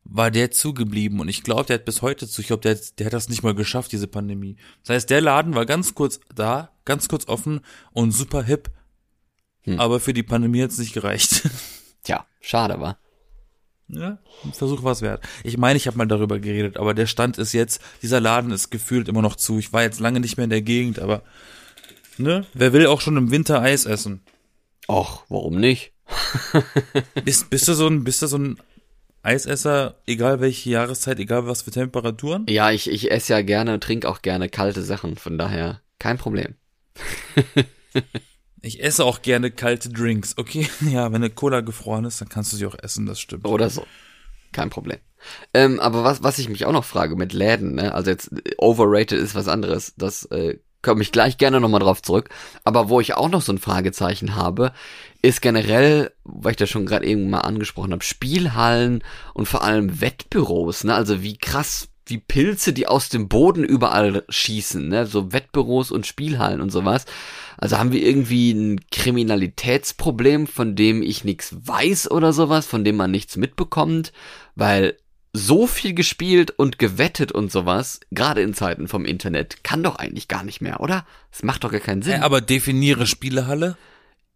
[0.05, 2.41] war der zugeblieben und ich glaube, der hat bis heute zu.
[2.41, 4.57] Ich glaube, der, der hat das nicht mal geschafft, diese Pandemie.
[4.83, 7.61] Das heißt, der Laden war ganz kurz da, ganz kurz offen
[7.93, 8.71] und super hip,
[9.65, 9.81] Hm.
[9.81, 11.49] aber für die Pandemie hat es nicht gereicht.
[12.03, 12.99] Tja, schade, war.
[13.89, 15.23] Ja, ein Versuch war es wert.
[15.43, 18.71] Ich meine, ich habe mal darüber geredet, aber der Stand ist jetzt, dieser Laden ist
[18.71, 19.59] gefühlt immer noch zu.
[19.59, 21.23] Ich war jetzt lange nicht mehr in der Gegend, aber
[22.17, 24.23] ne, wer will auch schon im Winter Eis essen?
[24.89, 25.93] Och, warum nicht?
[27.25, 28.59] Bist, bist du so ein, bist du so ein
[29.23, 32.45] Eisesser, egal welche Jahreszeit, egal was für Temperaturen?
[32.47, 36.57] Ja, ich, ich esse ja gerne, trinke auch gerne kalte Sachen, von daher kein Problem.
[38.65, 40.69] Ich esse auch gerne kalte Drinks, okay?
[40.81, 43.47] Ja, wenn eine Cola gefroren ist, dann kannst du sie auch essen, das stimmt.
[43.47, 43.87] Oder so.
[44.53, 44.99] Kein Problem.
[45.53, 47.95] Ähm, aber was, was ich mich auch noch frage mit Läden, ne?
[47.95, 49.95] Also jetzt äh, overrated ist was anderes.
[49.97, 52.31] Das äh, komme ich gleich gerne nochmal drauf zurück.
[52.63, 54.73] Aber wo ich auch noch so ein Fragezeichen habe,
[55.23, 59.03] ist generell, weil ich das schon gerade eben mal angesprochen habe, Spielhallen
[59.35, 60.95] und vor allem Wettbüros, ne?
[60.95, 65.07] Also wie krass, wie Pilze, die aus dem Boden überall schießen, ne?
[65.07, 67.07] So Wettbüros und Spielhallen und sowas.
[67.57, 72.97] Also haben wir irgendwie ein Kriminalitätsproblem, von dem ich nichts weiß oder sowas, von dem
[72.97, 74.13] man nichts mitbekommt,
[74.55, 74.97] weil
[75.33, 80.29] so viel gespielt und gewettet und sowas, gerade in Zeiten vom Internet, kann doch eigentlich
[80.29, 81.05] gar nicht mehr, oder?
[81.33, 82.21] Es macht doch gar keinen Sinn.
[82.21, 83.77] Äh, aber definiere Spielehalle.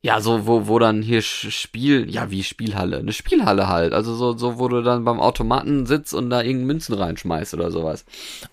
[0.01, 3.93] Ja, so, wo, wo dann hier Spiel, ja, wie Spielhalle, eine Spielhalle halt.
[3.93, 7.73] Also so, so, wo du dann beim Automaten sitzt und da irgendeinen Münzen reinschmeißt oder
[7.73, 8.05] sowas.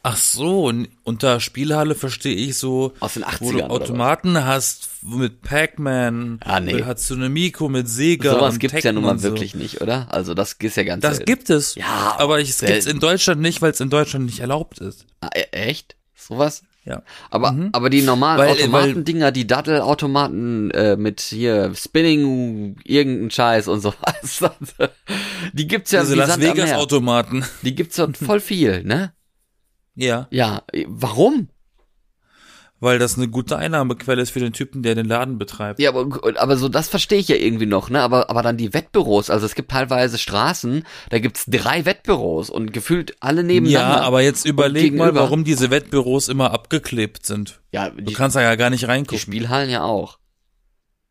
[0.02, 4.44] Ach so, und unter Spielhalle verstehe ich so, Aus den wo 80ern du oder Automaten
[4.44, 6.72] hast mit Pac-Man, Ah, nee.
[8.32, 9.26] Sowas und gibt's ja Tekken nun mal so.
[9.30, 10.08] wirklich nicht, oder?
[10.12, 11.32] Also das ist ja ganz Das selten.
[11.32, 11.76] gibt es.
[11.76, 15.06] Ja, aber ich, es gibt's in Deutschland nicht, weil es in Deutschland nicht erlaubt ist.
[15.22, 15.96] Ah, e- echt?
[16.16, 16.64] Sowas?
[16.86, 17.02] Ja.
[17.32, 23.82] Aber, aber die normalen Weil- Automatendinger, die Dattelautomaten äh, mit hier Spinning, irgendein Scheiß und
[23.82, 24.44] sowas,
[25.54, 26.74] die gibt's ja Diese wie Las Vegas.
[26.74, 27.44] Automaten.
[27.64, 29.14] Die gibt's ja voll viel, ne?
[29.96, 31.48] Ja, Ja, warum?
[32.80, 35.80] Weil das eine gute Einnahmequelle ist für den Typen, der den Laden betreibt.
[35.80, 36.08] Ja, aber,
[36.40, 38.02] aber so, das verstehe ich ja irgendwie noch, ne?
[38.02, 42.74] Aber, aber dann die Wettbüros, also es gibt teilweise Straßen, da gibt's drei Wettbüros und
[42.74, 43.98] gefühlt alle nebeneinander.
[43.98, 47.62] Ja, aber jetzt überleg mal, warum diese Wettbüros immer abgeklebt sind.
[47.72, 49.20] Ja, Du die, kannst da ja gar nicht die reingucken.
[49.20, 50.20] Spielhallen ja auch.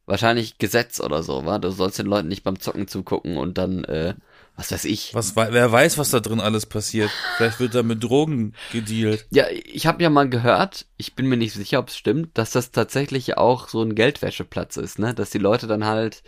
[0.07, 1.59] Wahrscheinlich Gesetz oder so, wa?
[1.59, 4.15] Du sollst den Leuten nicht beim Zocken zugucken und dann, äh,
[4.57, 5.15] was weiß ich.
[5.15, 7.11] Was, wer weiß, was da drin alles passiert.
[7.37, 9.27] Vielleicht wird da mit Drogen gedealt.
[9.31, 12.53] Ja, ich habe ja mal gehört, ich bin mir nicht sicher, ob es stimmt, dass
[12.53, 15.13] das tatsächlich auch so ein Geldwäscheplatz ist, ne?
[15.13, 16.23] Dass die Leute dann halt,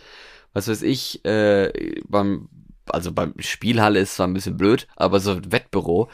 [0.53, 1.71] was weiß ich, äh,
[2.07, 2.49] beim,
[2.89, 6.09] also beim Spielhalle ist zwar ein bisschen blöd, aber so ein Wettbüro,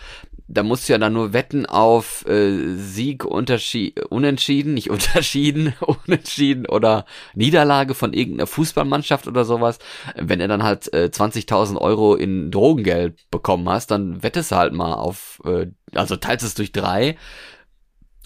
[0.54, 5.74] da musst du ja dann nur wetten auf äh, Sieg, Unterschied, Unentschieden, nicht Unterschieden,
[6.06, 9.80] Unentschieden oder Niederlage von irgendeiner Fußballmannschaft oder sowas.
[10.16, 14.74] Wenn du dann halt äh, 20.000 Euro in Drogengeld bekommen hast, dann wettest du halt
[14.74, 17.18] mal auf, äh, also teilst es durch drei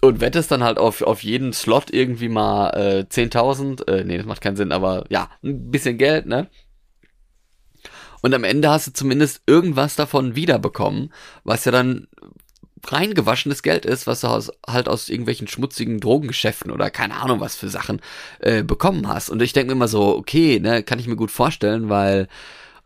[0.00, 4.26] und wettest dann halt auf, auf jeden Slot irgendwie mal äh, 10.000, äh, nee, das
[4.26, 6.48] macht keinen Sinn, aber ja, ein bisschen Geld, ne?
[8.20, 11.12] Und am Ende hast du zumindest irgendwas davon wiederbekommen,
[11.44, 12.08] was ja dann
[12.86, 17.56] reingewaschenes Geld ist, was du aus, halt aus irgendwelchen schmutzigen Drogengeschäften oder keine Ahnung was
[17.56, 18.00] für Sachen
[18.40, 19.30] äh, bekommen hast.
[19.30, 22.28] Und ich denke mir immer so, okay, ne, kann ich mir gut vorstellen, weil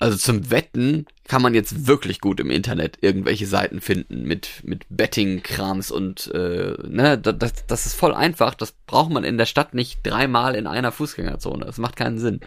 [0.03, 4.85] also zum Wetten kann man jetzt wirklich gut im Internet irgendwelche Seiten finden mit mit
[4.91, 8.55] Betting-Krams und äh, ne, das, das, ist voll einfach.
[8.55, 11.65] Das braucht man in der Stadt nicht dreimal in einer Fußgängerzone.
[11.65, 12.41] Das macht keinen Sinn.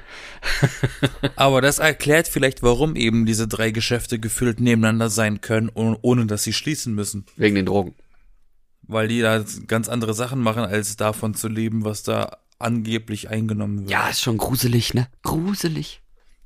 [1.37, 6.25] Aber das erklärt vielleicht, warum eben diese drei Geschäfte gefüllt nebeneinander sein können, ohne, ohne
[6.25, 7.25] dass sie schließen müssen.
[7.37, 7.95] Wegen den Drogen.
[8.83, 13.79] Weil die da ganz andere Sachen machen, als davon zu leben, was da angeblich eingenommen
[13.79, 13.91] wird.
[13.91, 15.07] Ja, ist schon gruselig, ne?
[15.23, 16.01] Gruselig.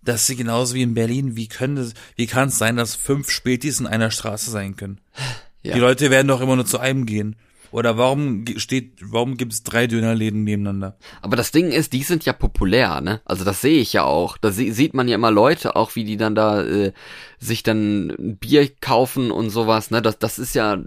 [0.10, 1.36] Das ist genauso wie in Berlin.
[1.36, 5.00] Wie können das, wie kann es sein, dass fünf Spätis in einer Straße sein können?
[5.62, 5.74] Ja.
[5.74, 7.36] Die Leute werden doch immer nur zu einem gehen.
[7.72, 10.96] Oder warum steht, warum gibt es drei Dönerläden nebeneinander?
[11.22, 13.20] Aber das Ding ist, die sind ja populär, ne?
[13.26, 14.38] Also das sehe ich ja auch.
[14.38, 16.94] Da sie- sieht man ja immer Leute, auch wie die dann da äh,
[17.40, 20.02] sich dann ein Bier kaufen und sowas, ne?
[20.02, 20.82] Das, das ist ja,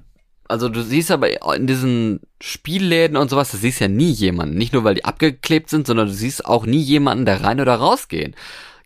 [0.48, 4.56] also du siehst aber in diesen Spielläden und sowas, du siehst ja nie jemanden.
[4.56, 7.74] Nicht nur, weil die abgeklebt sind, sondern du siehst auch nie jemanden, der rein oder
[7.74, 8.34] rausgehen.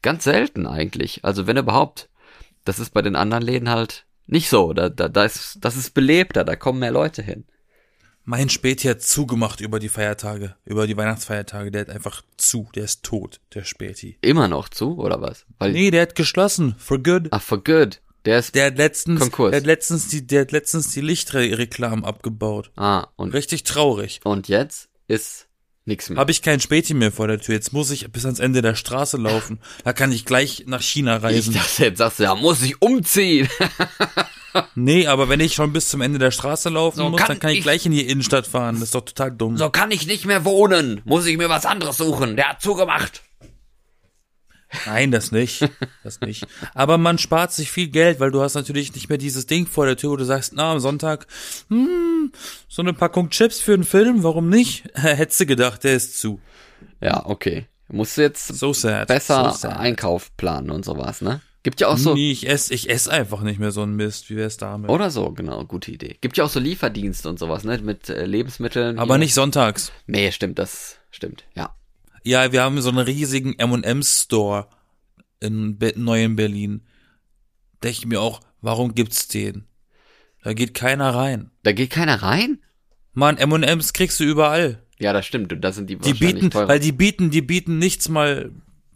[0.03, 1.25] Ganz selten eigentlich.
[1.25, 2.09] Also wenn überhaupt.
[2.65, 4.73] Das ist bei den anderen Läden halt nicht so.
[4.73, 7.45] Da, da, da ist, das ist belebter, da kommen mehr Leute hin.
[8.25, 11.71] Mein Späti hat zugemacht über die Feiertage, über die Weihnachtsfeiertage.
[11.71, 14.19] Der hat einfach zu, der ist tot, der Späti.
[14.21, 15.47] Immer noch zu, oder was?
[15.61, 17.29] Weil, Nee, der hat geschlossen, for good.
[17.31, 18.01] Ach, for good.
[18.25, 19.53] Der ist, Der hat letztens, Konkurs.
[19.53, 22.73] der hat letztens die, der hat letztens die Lichtreklamen abgebaut.
[22.75, 24.19] ah, und, Richtig traurig.
[24.25, 25.46] und jetzt ist
[25.87, 26.19] nix mehr.
[26.19, 27.55] Habe ich kein Späti mehr vor der Tür.
[27.55, 29.59] Jetzt muss ich bis ans Ende der Straße laufen.
[29.85, 31.55] Da kann ich gleich nach China Ich reisen.
[31.55, 33.49] dachte, jetzt sagst du, ja, muss ich umziehen.
[34.75, 37.39] Nee, aber wenn ich schon bis zum Ende der Straße laufen So muss, kann dann
[37.41, 38.77] kann ich ich- gleich in die Innenstadt fahren.
[38.77, 39.59] Das ist doch total dumm.
[39.59, 41.03] So kann ich nicht mehr wohnen.
[41.05, 42.37] Muss ich mir was anderes suchen.
[42.37, 43.21] Der hat zugemacht.
[44.87, 45.69] Nein, das nicht.
[46.05, 46.47] Das nicht.
[46.75, 49.87] Aber man spart sich viel Geld, weil du hast natürlich nicht mehr dieses Ding vor
[49.87, 51.27] der Tür, wo du sagst, na, am Sonntag,
[51.69, 52.33] hm,
[52.69, 54.85] so eine Packung Chips für einen Film, warum nicht?
[54.95, 56.41] Hättest du gedacht, der ist zu.
[57.01, 57.67] Ja, okay.
[57.89, 59.09] Musst du jetzt So sad.
[59.09, 59.69] besser so.
[59.69, 61.41] Einkauf planen und sowas, ne?
[61.63, 64.31] Gibt ja auch so, Nee, ich esse ich ess einfach nicht mehr so einen Mist.
[64.31, 64.89] Wie wär's damit?
[64.89, 66.17] oder so, genau, gute Idee.
[66.21, 67.79] Gibt ja auch so Lieferdienste und sowas, ne?
[67.79, 68.99] Mit äh, Lebensmitteln.
[69.01, 69.19] Aber hier.
[69.19, 69.91] nicht sonntags.
[70.07, 71.75] Nee, stimmt, das stimmt, ja.
[72.27, 74.67] Ja, wir haben so einen riesigen M&M-Store
[75.39, 76.83] in Be Neuen Berlin.
[77.85, 79.65] Denke ich mir auch, warum gibt's den?
[80.43, 81.53] Da geht keiner rein.
[81.63, 82.59] Da geht keiner rein?
[83.13, 84.83] Mann, M&M's kriegst du überall.
[84.99, 86.67] Ja, das stimmt, und da sind die Die bieten, teurer.
[86.67, 88.51] weil die bieten, die bieten nichts mal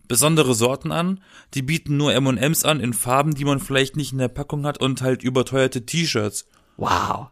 [0.08, 1.22] besondere Sorten an.
[1.54, 4.78] Die bieten nur M&M's an in Farben, die man vielleicht nicht in der Packung hat
[4.80, 6.46] und halt überteuerte T-Shirts.
[6.76, 7.28] wow.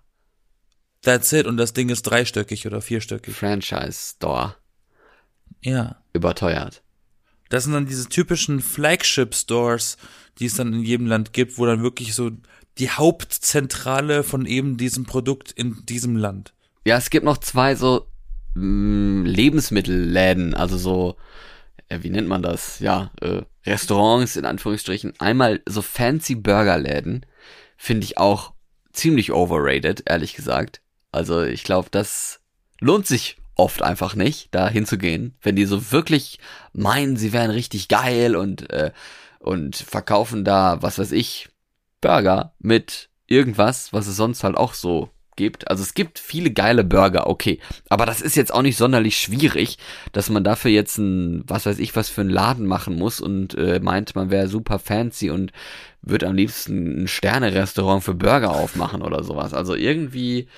[1.03, 1.47] That's it.
[1.47, 3.35] Und das Ding ist dreistöckig oder vierstöckig.
[3.35, 4.55] Franchise Store.
[5.63, 5.97] Ja.
[6.13, 6.83] Überteuert.
[7.49, 9.97] Das sind dann diese typischen Flagship-Stores,
[10.39, 12.31] die es dann in jedem Land gibt, wo dann wirklich so
[12.79, 16.55] die Hauptzentrale von eben diesem Produkt in diesem Land.
[16.85, 18.07] Ja, es gibt noch zwei so
[18.55, 21.17] mh, Lebensmittelläden, also so,
[21.89, 22.79] äh, wie nennt man das?
[22.79, 25.15] Ja, äh, Restaurants in Anführungsstrichen.
[25.19, 27.27] Einmal so fancy Burgerläden,
[27.77, 28.53] finde ich auch
[28.93, 30.81] ziemlich overrated, ehrlich gesagt.
[31.11, 32.41] Also ich glaube, das
[32.81, 36.39] lohnt sich oft einfach nicht, da hinzugehen, wenn die so wirklich
[36.73, 38.93] meinen, sie wären richtig geil und äh,
[39.41, 41.49] und verkaufen da, was weiß ich,
[42.01, 45.69] Burger mit irgendwas, was es sonst halt auch so gibt.
[45.71, 47.61] Also es gibt viele geile Burger, okay.
[47.89, 49.79] Aber das ist jetzt auch nicht sonderlich schwierig,
[50.13, 53.55] dass man dafür jetzt ein, was weiß ich, was für einen Laden machen muss und
[53.55, 55.53] äh, meint, man wäre super fancy und
[56.03, 59.55] würde am liebsten ein Sterne-Restaurant für Burger aufmachen oder sowas.
[59.55, 60.49] Also irgendwie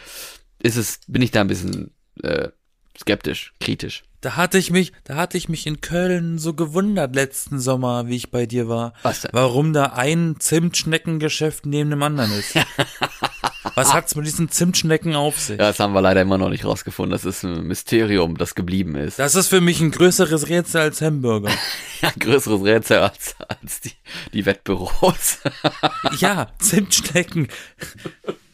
[0.59, 2.49] ist es, bin ich da ein bisschen äh,
[3.01, 4.03] skeptisch, kritisch.
[4.21, 8.17] Da hatte ich mich, da hatte ich mich in Köln so gewundert letzten Sommer, wie
[8.17, 8.93] ich bei dir war.
[9.03, 9.31] Was denn?
[9.33, 12.55] Warum da ein Zimtschneckengeschäft neben dem anderen ist.
[13.75, 15.59] Was hat's mit diesen Zimtschnecken auf sich?
[15.59, 17.13] Ja, das haben wir leider immer noch nicht rausgefunden.
[17.13, 19.19] Das ist ein Mysterium, das geblieben ist.
[19.19, 21.51] Das ist für mich ein größeres Rätsel als Hamburger.
[22.03, 23.93] Ja, größeres Rätsel als, als die,
[24.33, 25.41] die Wettbüros.
[26.17, 27.49] Ja, Zimtschnecken.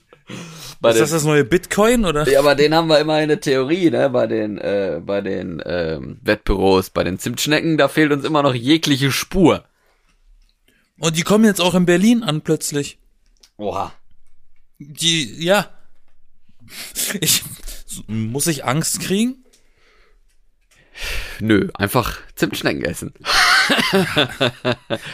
[0.81, 2.29] Bei Ist das das neue Bitcoin oder?
[2.29, 4.11] Ja, bei denen haben wir immer eine Theorie, ne?
[4.11, 8.55] Bei den, äh, bei den ähm, Wettbüros, bei den Zimtschnecken, da fehlt uns immer noch
[8.55, 9.65] jegliche Spur.
[10.99, 12.99] Und die kommen jetzt auch in Berlin an plötzlich.
[13.57, 13.93] Oha.
[14.79, 15.71] Die, ja.
[17.21, 17.45] Ich,
[18.07, 19.45] muss ich Angst kriegen?
[21.41, 23.13] Nö, einfach Zimtschnecken essen.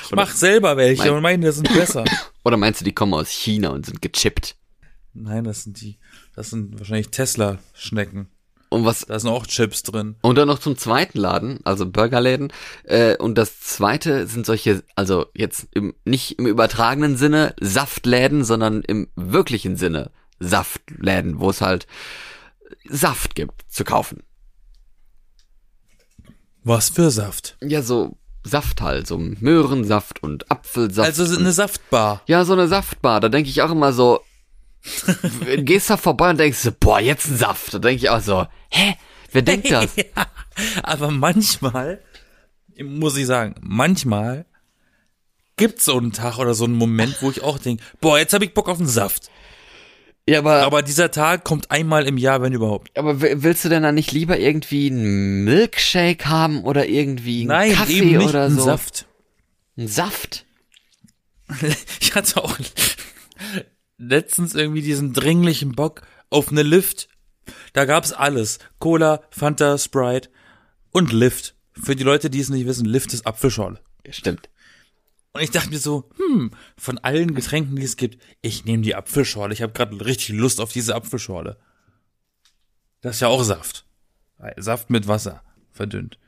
[0.04, 2.04] Ich mach selber welche Mein- und meine, die sind besser.
[2.44, 4.56] Oder meinst du, die kommen aus China und sind gechippt?
[5.14, 5.98] Nein, das sind die,
[6.34, 8.28] das sind wahrscheinlich Tesla-Schnecken.
[8.70, 10.16] Und was Da sind auch Chips drin.
[10.22, 12.50] Und dann noch zum zweiten Laden, also Burgerläden.
[12.84, 18.80] Äh, und das zweite sind solche, also jetzt im, nicht im übertragenen Sinne Saftläden, sondern
[18.80, 21.86] im wirklichen Sinne Saftläden, wo es halt
[22.88, 24.22] Saft gibt zu kaufen.
[26.64, 27.58] Was für Saft.
[27.60, 31.06] Ja, so Saft halt, so Möhrensaft und Apfelsaft.
[31.06, 32.22] Also eine Saftbar.
[32.26, 33.20] ja, so eine Saftbar.
[33.20, 34.20] Da denke ich auch immer so,
[35.58, 37.74] gehst da vorbei und denkst boah, jetzt ein Saft.
[37.74, 38.96] Da denke ich auch so, hä?
[39.30, 39.96] Wer denkt das?
[39.96, 40.26] ja,
[40.82, 42.02] aber manchmal,
[42.82, 44.44] muss ich sagen, manchmal
[45.56, 48.44] gibt's so einen Tag oder so einen Moment, wo ich auch denke, boah, jetzt habe
[48.44, 49.30] ich Bock auf einen Saft.
[50.28, 52.96] Ja, aber Aber dieser Tag kommt einmal im Jahr, wenn überhaupt.
[52.96, 57.72] Aber willst du denn dann nicht lieber irgendwie einen Milkshake haben oder irgendwie einen Nein,
[57.72, 58.64] Kaffee eben nicht oder einen so?
[58.64, 59.06] Saft.
[59.76, 60.46] Ein Saft?
[62.00, 62.56] Ich hatte auch
[64.02, 67.08] letztens irgendwie diesen dringlichen Bock auf eine Lift.
[67.72, 68.58] Da gab's alles.
[68.78, 70.30] Cola, Fanta, Sprite
[70.90, 71.54] und Lift.
[71.72, 73.80] Für die Leute, die es nicht wissen, Lift ist Apfelschorle.
[74.10, 74.50] Stimmt.
[75.32, 78.94] Und ich dachte mir so, hm, von allen Getränken, die es gibt, ich nehme die
[78.94, 79.54] Apfelschorle.
[79.54, 81.56] Ich habe gerade richtig Lust auf diese Apfelschorle.
[83.00, 83.86] Das ist ja auch Saft.
[84.56, 86.18] Saft mit Wasser, verdünnt.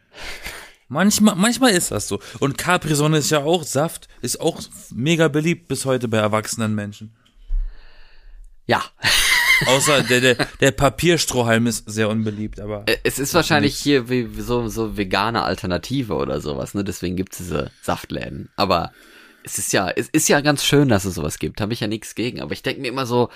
[0.89, 2.21] Manchmal, manchmal ist das so.
[2.39, 7.15] Und Capri-Sonne ist ja auch Saft, ist auch mega beliebt bis heute bei erwachsenen Menschen.
[8.67, 8.83] Ja.
[9.67, 12.85] Außer der, der, der Papierstrohhalm ist sehr unbeliebt, aber.
[13.05, 16.83] Es ist wahrscheinlich hier wie wie so, so vegane Alternative oder sowas, ne?
[16.83, 18.51] Deswegen gibt's diese Saftläden.
[18.57, 18.93] Aber
[19.45, 21.61] es ist ja, es ist ja ganz schön, dass es sowas gibt.
[21.61, 22.41] Habe ich ja nichts gegen.
[22.41, 23.29] Aber ich denke mir immer so,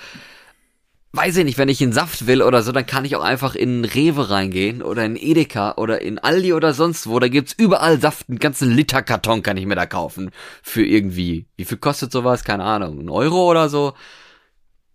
[1.13, 3.55] weiß ich nicht, wenn ich einen Saft will oder so, dann kann ich auch einfach
[3.55, 7.19] in Rewe reingehen oder in Edeka oder in Aldi oder sonst wo.
[7.19, 10.31] Da gibt's überall Saft, einen ganzen Liter Karton kann ich mir da kaufen.
[10.61, 12.43] Für irgendwie, wie viel kostet sowas?
[12.43, 13.93] Keine Ahnung, ein Euro oder so?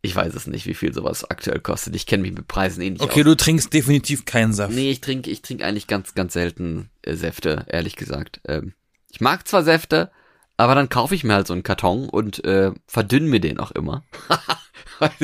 [0.05, 1.97] Ich weiß es nicht, wie viel sowas aktuell kostet.
[1.97, 3.25] Ich kenne mich mit Preisen eh nicht Okay, aus.
[3.25, 4.75] du trinkst definitiv keinen Saft.
[4.75, 8.43] Nee, ich trinke ich trink eigentlich ganz, ganz selten äh, Säfte, ehrlich gesagt.
[8.47, 8.75] Ähm,
[9.11, 10.11] ich mag zwar Säfte,
[10.59, 13.71] aber dann kaufe ich mir halt so einen Karton und äh, verdünn mir den auch
[13.71, 14.05] immer.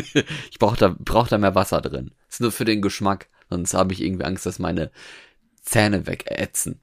[0.51, 2.13] ich brauche da, brauch da mehr Wasser drin.
[2.31, 3.29] Ist nur für den Geschmack.
[3.51, 4.91] Sonst habe ich irgendwie Angst, dass meine
[5.61, 6.81] Zähne wegätzen.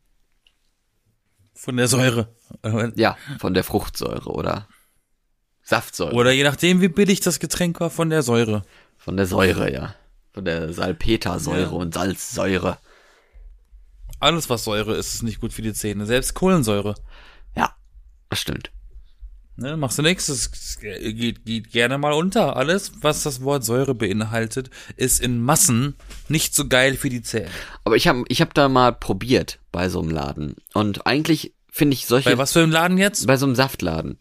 [1.55, 2.35] Von der Säure.
[2.95, 4.67] Ja, von der Fruchtsäure oder
[5.67, 6.13] Saftsäure.
[6.13, 8.63] Oder je nachdem, wie billig das Getränk war, von der Säure.
[8.97, 9.93] Von der Säure, ja.
[10.33, 11.67] Von der Salpetersäure Ja.
[11.69, 12.77] und Salzsäure.
[14.21, 16.05] Alles, was Säure ist, ist nicht gut für die Zähne.
[16.05, 16.95] Selbst Kohlensäure.
[17.55, 17.75] Ja,
[18.29, 18.71] das stimmt.
[19.57, 22.55] Ne, machst du nichts, es geht, geht gerne mal unter.
[22.55, 25.95] Alles, was das Wort Säure beinhaltet, ist in Massen
[26.29, 27.49] nicht so geil für die Zähne.
[27.83, 30.55] Aber ich habe ich hab da mal probiert bei so einem Laden.
[30.73, 32.29] Und eigentlich finde ich solche.
[32.29, 33.25] Bei was für einem Laden jetzt?
[33.27, 34.19] Bei so einem Saftladen.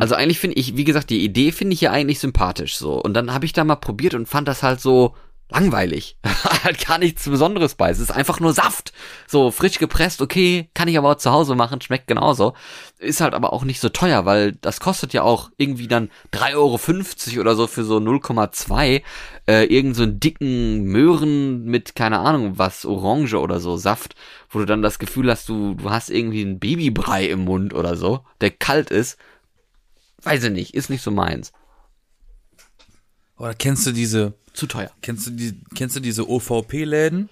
[0.00, 3.00] Also eigentlich finde ich, wie gesagt, die Idee finde ich ja eigentlich sympathisch so.
[3.00, 5.14] Und dann habe ich da mal probiert und fand das halt so
[5.48, 6.16] langweilig.
[6.64, 7.90] halt gar nichts Besonderes bei.
[7.90, 8.92] Es ist einfach nur Saft.
[9.26, 12.54] So frisch gepresst, okay, kann ich aber auch zu Hause machen, schmeckt genauso.
[12.98, 16.54] Ist halt aber auch nicht so teuer, weil das kostet ja auch irgendwie dann 3,50
[16.54, 19.02] Euro oder so für so 0,2
[19.48, 24.16] äh, irgend so einen dicken Möhren mit, keine Ahnung was, Orange oder so, Saft,
[24.50, 27.96] wo du dann das Gefühl hast, du, du hast irgendwie einen Babybrei im Mund oder
[27.96, 29.16] so, der kalt ist.
[30.26, 31.52] Weiß ich nicht, ist nicht so meins.
[33.38, 34.90] Oder kennst du diese, Zu teuer.
[35.02, 37.28] kennst du die, kennst du diese OVP-Läden?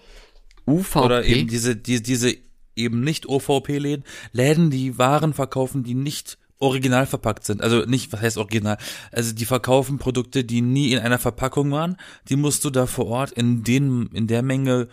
[0.67, 0.99] UVP?
[1.01, 2.37] Oder eben diese, die, diese
[2.77, 7.63] eben nicht OVP-Läden, Läden, die Waren verkaufen, die nicht original verpackt sind.
[7.63, 8.79] Also nicht, was heißt original?
[9.11, 11.97] Also die verkaufen Produkte, die nie in einer Verpackung waren.
[12.29, 14.89] Die musst du da vor Ort in den, in der Menge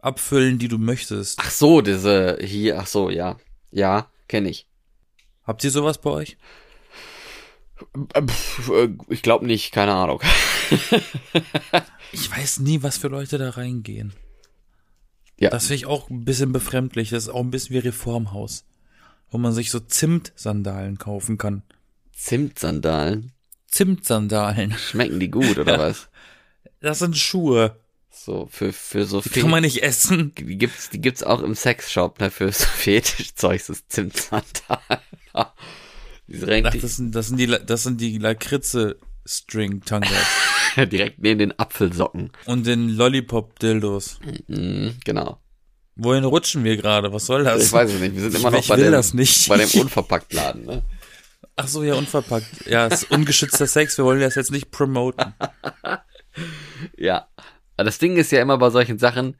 [0.00, 1.38] abfüllen, die du möchtest.
[1.42, 3.36] Ach so, diese hier, ach so, ja.
[3.70, 4.66] Ja, kenne ich.
[5.42, 6.36] Habt ihr sowas bei euch?
[8.14, 8.20] Äh,
[8.72, 10.20] äh, Ich glaube nicht, keine Ahnung.
[12.12, 14.12] Ich weiß nie, was für Leute da reingehen.
[15.36, 15.50] Ja.
[15.50, 17.10] Das finde ich auch ein bisschen befremdlich.
[17.10, 18.64] Das ist auch ein bisschen wie Reformhaus.
[19.30, 21.62] Wo man sich so Zimtsandalen kaufen kann.
[22.12, 23.32] Zimtsandalen.
[23.66, 24.72] Zimtsandalen.
[24.78, 26.08] Schmecken die gut, oder was?
[26.80, 27.80] Das sind Schuhe.
[28.10, 30.32] So, für, für so Die kann man nicht essen.
[30.36, 35.00] die gibt's, die gibt's auch im Sexshop, ne, für so Fetischzeug, das Zimtsandalen.
[36.28, 40.10] Ach, das sind, das sind die, das sind die Lakritze String Tangas.
[40.76, 42.32] direkt neben den Apfelsocken.
[42.46, 44.18] und den Lollipop Dildos.
[44.48, 45.38] Mhm, genau.
[45.96, 47.12] Wohin rutschen wir gerade?
[47.12, 47.66] Was soll das?
[47.66, 48.90] Ich weiß es nicht, wir sind immer noch bei dem,
[49.48, 50.82] bei dem Unverpacktladen, ne?
[51.56, 52.66] Ach so, ja, unverpackt.
[52.66, 53.96] Ja, es ist ungeschützter Sex.
[53.96, 55.34] Wir wollen das jetzt nicht promoten.
[56.96, 57.28] Ja.
[57.76, 59.36] Aber Das Ding ist ja immer bei solchen Sachen,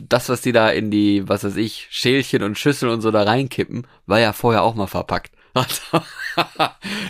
[0.00, 3.24] das, was die da in die, was weiß ich, Schälchen und Schüsseln und so da
[3.24, 5.32] reinkippen, war ja vorher auch mal verpackt.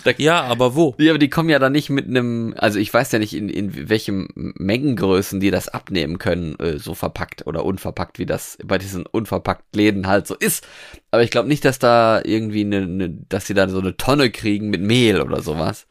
[0.04, 0.94] Da, Ja, aber wo?
[0.98, 3.48] ja, aber die kommen ja dann nicht mit einem, also ich weiß ja nicht, in,
[3.50, 8.78] in welchen Mengengrößen die das abnehmen können, äh, so verpackt oder unverpackt, wie das bei
[8.78, 10.66] diesen unverpackt Läden halt so ist.
[11.10, 14.30] Aber ich glaube nicht, dass da irgendwie eine, eine, dass sie da so eine Tonne
[14.30, 15.86] kriegen mit Mehl oder sowas.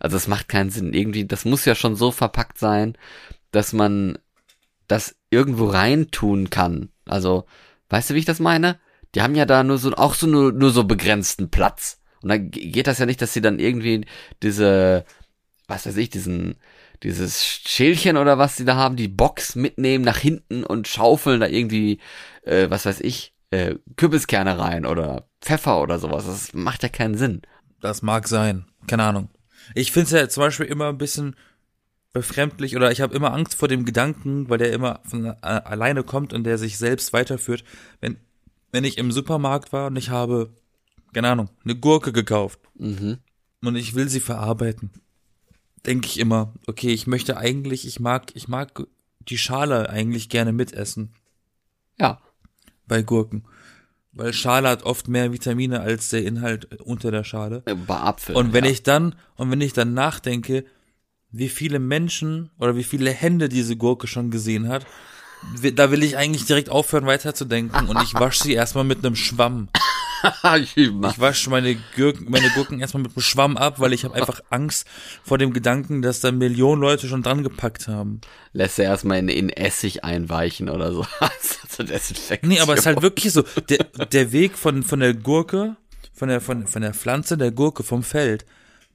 [0.00, 0.92] Also das macht keinen Sinn.
[0.94, 2.96] Irgendwie, das muss ja schon so verpackt sein,
[3.52, 4.18] dass man
[4.88, 6.88] das irgendwo reintun kann.
[7.06, 7.44] Also,
[7.90, 8.80] weißt du, wie ich das meine?
[9.14, 12.00] Die haben ja da nur so, auch so nur, nur so begrenzten Platz.
[12.22, 14.06] Und dann ge- geht das ja nicht, dass sie dann irgendwie
[14.42, 15.04] diese,
[15.66, 16.56] was weiß ich, diesen,
[17.02, 21.46] dieses Schälchen oder was sie da haben, die Box mitnehmen nach hinten und schaufeln da
[21.46, 21.98] irgendwie,
[22.42, 26.26] äh, was weiß ich, äh, Kürbiskerne rein oder Pfeffer oder sowas.
[26.26, 27.42] Das macht ja keinen Sinn.
[27.80, 28.66] Das mag sein.
[28.86, 29.28] Keine Ahnung.
[29.74, 31.36] Ich finde es ja zum Beispiel immer ein bisschen
[32.12, 36.02] befremdlich oder ich habe immer Angst vor dem Gedanken, weil der immer von äh, alleine
[36.02, 37.64] kommt und der sich selbst weiterführt.
[38.00, 38.18] Wenn,
[38.72, 40.50] wenn ich im Supermarkt war und ich habe,
[41.12, 43.18] keine Ahnung, eine Gurke gekauft Mhm.
[43.62, 44.90] und ich will sie verarbeiten,
[45.86, 48.86] denke ich immer, okay, ich möchte eigentlich, ich mag, ich mag
[49.28, 51.12] die Schale eigentlich gerne mitessen
[51.98, 52.20] Ja.
[52.86, 53.44] bei Gurken.
[54.12, 57.60] Weil Schale hat oft mehr Vitamine als der Inhalt unter der Schale.
[57.86, 58.34] Bei Apfel.
[58.34, 58.70] Und wenn ja.
[58.72, 60.64] ich dann, und wenn ich dann nachdenke,
[61.30, 64.84] wie viele Menschen oder wie viele Hände diese Gurke schon gesehen hat,
[65.74, 69.68] da will ich eigentlich direkt aufhören weiterzudenken und ich wasche sie erstmal mit einem Schwamm.
[70.54, 74.40] ich wasche meine Gurken, meine Gurken erstmal mit einem Schwamm ab, weil ich habe einfach
[74.50, 74.86] Angst
[75.22, 78.20] vor dem Gedanken, dass da Millionen Leute schon dran gepackt haben.
[78.52, 81.06] lässt er erstmal in, in Essig einweichen oder so.
[81.68, 82.50] Zur Desinfektion.
[82.50, 85.76] Nee, aber es ist halt wirklich so, der, der Weg von, von der Gurke,
[86.12, 88.44] von der, von, von der Pflanze der Gurke vom Feld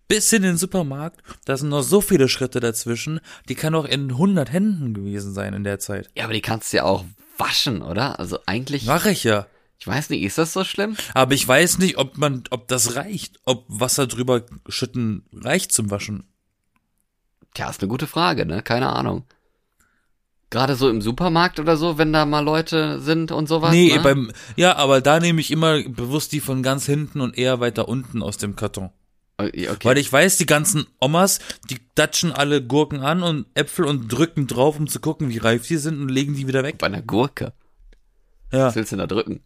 [0.07, 4.11] bis in den Supermarkt, da sind noch so viele Schritte dazwischen, die kann auch in
[4.11, 6.09] 100 Händen gewesen sein in der Zeit.
[6.15, 7.05] Ja, aber die kannst du ja auch
[7.37, 8.19] waschen, oder?
[8.19, 9.47] Also eigentlich, Mache ich ja.
[9.79, 10.95] ich weiß nicht, ist das so schlimm?
[11.13, 15.91] Aber ich weiß nicht, ob man, ob das reicht, ob Wasser drüber schütten reicht zum
[15.91, 16.23] Waschen.
[17.53, 18.61] Tja, ist eine gute Frage, ne?
[18.61, 19.23] Keine Ahnung.
[20.49, 23.71] Gerade so im Supermarkt oder so, wenn da mal Leute sind und sowas.
[23.71, 24.01] nee, ne?
[24.01, 27.87] beim, ja, aber da nehme ich immer bewusst die von ganz hinten und eher weiter
[27.87, 28.91] unten aus dem Karton.
[29.37, 29.69] Okay.
[29.69, 29.87] okay.
[29.87, 34.47] Weil ich weiß, die ganzen Omas, die datschen alle Gurken an und Äpfel und drücken
[34.47, 36.77] drauf, um zu gucken, wie reif die sind und legen die wieder weg.
[36.77, 37.53] Bei einer Gurke.
[38.51, 38.67] Ja.
[38.67, 39.41] Was willst du denn da drücken?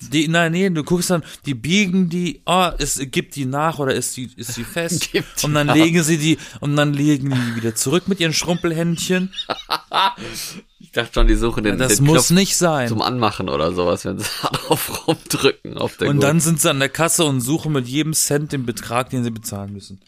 [0.00, 3.94] Die, nein, nee, du guckst dann, die biegen die, oh, es gibt die nach oder
[3.94, 5.10] ist die, ist die fest?
[5.10, 5.74] Gibt und dann nach.
[5.74, 9.34] legen sie die, und dann legen die wieder zurück mit ihren Schrumpelhändchen.
[10.98, 12.88] Ich dachte schon, die suchen den, Das den muss Knopf nicht sein.
[12.88, 16.26] zum Anmachen oder sowas, wenn sie darauf rumdrücken auf der Und Gurke.
[16.26, 19.30] dann sind sie an der Kasse und suchen mit jedem Cent den Betrag, den sie
[19.30, 20.00] bezahlen müssen.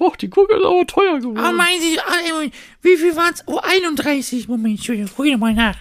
[0.00, 1.38] Oh, die Gurke ist aber teuer geworden.
[1.38, 2.50] Ah, meinen Sie, ah,
[2.82, 3.44] wie viel waren's?
[3.46, 4.48] Oh, 31.
[4.48, 5.76] Moment, Entschuldigung, guck ich mal nach.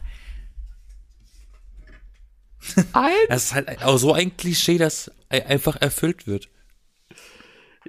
[3.29, 6.49] Das ist halt auch so ein Klischee, das ei- einfach erfüllt wird.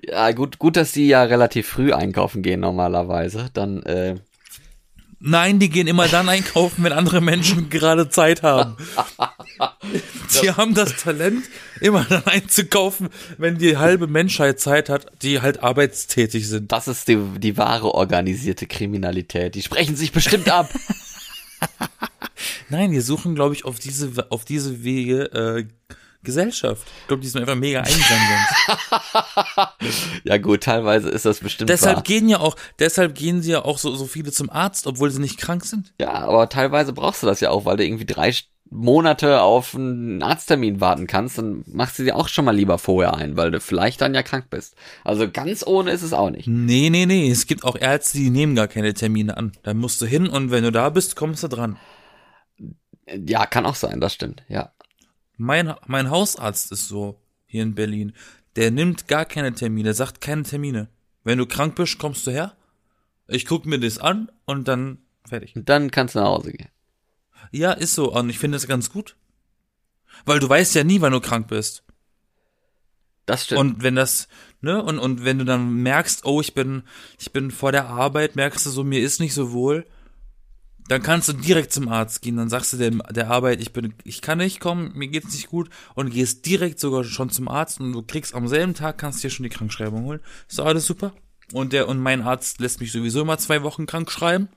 [0.03, 3.51] Ja, gut, gut, dass die ja relativ früh einkaufen gehen normalerweise.
[3.53, 4.17] Dann, äh,
[5.23, 8.77] Nein, die gehen immer dann einkaufen, wenn andere Menschen gerade Zeit haben.
[10.43, 11.45] Die haben das Talent,
[11.81, 16.73] immer dann einzukaufen, wenn die halbe Menschheit Zeit hat, die halt arbeitstätig sind.
[16.73, 19.55] das ist die, die wahre organisierte Kriminalität.
[19.57, 20.73] Die sprechen sich bestimmt ab.
[22.71, 26.87] Nein, die suchen, glaube ich, auf diese, auf diese Wege äh, Gesellschaft.
[27.03, 30.25] Ich glaube, die sind einfach mega einsam sonst.
[30.25, 32.03] ja gut, teilweise ist das bestimmt deshalb wahr.
[32.03, 35.21] gehen ja auch, deshalb gehen sie ja auch so, so viele zum Arzt, obwohl sie
[35.21, 35.95] nicht krank sind.
[35.99, 38.33] Ja, aber teilweise brauchst du das ja auch, weil du irgendwie drei
[38.71, 43.15] Monate auf einen Arzttermin warten kannst, dann machst du dir auch schon mal lieber vorher
[43.15, 44.77] ein, weil du vielleicht dann ja krank bist.
[45.03, 46.47] Also ganz ohne ist es auch nicht.
[46.47, 47.29] Nee, nee, nee.
[47.29, 49.53] Es gibt auch Ärzte, die nehmen gar keine Termine an.
[49.65, 51.79] Da musst du hin und wenn du da bist, kommst du dran.
[53.27, 54.73] Ja, kann auch sein, das stimmt, ja.
[55.41, 58.13] Mein, mein Hausarzt ist so hier in Berlin.
[58.57, 60.89] Der nimmt gar keine Termine, sagt keine Termine.
[61.25, 62.59] Wenn du krank bist, kommst du her.
[63.27, 65.57] Ich guck mir das an und dann fertig.
[65.57, 66.69] Und dann kannst du nach Hause gehen.
[67.53, 68.13] Ja, ist so.
[68.13, 69.17] Und ich finde es ganz gut.
[70.27, 71.85] Weil du weißt ja nie, wann du krank bist.
[73.25, 73.61] Das stimmt.
[73.61, 74.29] Und wenn das,
[74.61, 76.83] ne, und, und wenn du dann merkst, oh, ich bin,
[77.19, 79.87] ich bin vor der Arbeit, merkst du so, mir ist nicht so wohl,
[80.91, 83.95] dann kannst du direkt zum Arzt gehen, dann sagst du dem, der Arbeit, ich bin,
[84.03, 87.79] ich kann nicht kommen, mir geht's nicht gut, und gehst direkt sogar schon zum Arzt
[87.79, 90.19] und du kriegst am selben Tag, kannst dir schon die Krankschreibung holen.
[90.49, 91.13] Ist doch alles super.
[91.53, 94.49] Und der, und mein Arzt lässt mich sowieso immer zwei Wochen krank schreiben.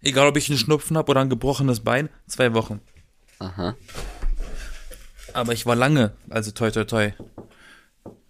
[0.00, 2.80] Egal, ob ich einen Schnupfen habe oder ein gebrochenes Bein, zwei Wochen.
[3.38, 3.76] Aha.
[5.34, 7.12] Aber ich war lange, also toi toi toi,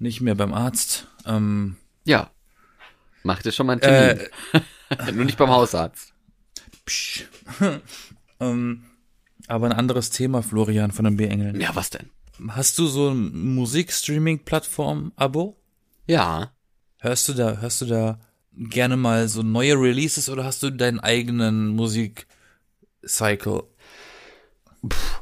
[0.00, 1.06] nicht mehr beim Arzt.
[1.26, 2.32] Ähm, Ja.
[3.22, 4.26] Mach dir schon mal einen Termin.
[4.98, 6.11] Äh, Nur nicht beim Hausarzt.
[6.92, 7.24] Psch.
[8.40, 8.84] ähm,
[9.48, 11.60] aber ein anderes Thema, Florian von den B-Engeln.
[11.60, 12.10] Ja, was denn?
[12.48, 15.56] Hast du so ein Musikstreaming-Plattform-Abo?
[16.06, 16.52] Ja.
[17.00, 18.20] Hörst du da, hörst du da
[18.52, 23.64] gerne mal so neue Releases oder hast du deinen eigenen Musik-Cycle?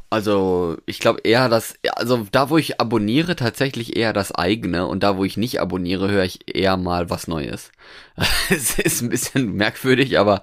[0.09, 5.03] Also, ich glaube eher das, also da, wo ich abonniere, tatsächlich eher das eigene und
[5.03, 7.71] da, wo ich nicht abonniere, höre ich eher mal was Neues.
[8.51, 10.43] Es ist ein bisschen merkwürdig, aber,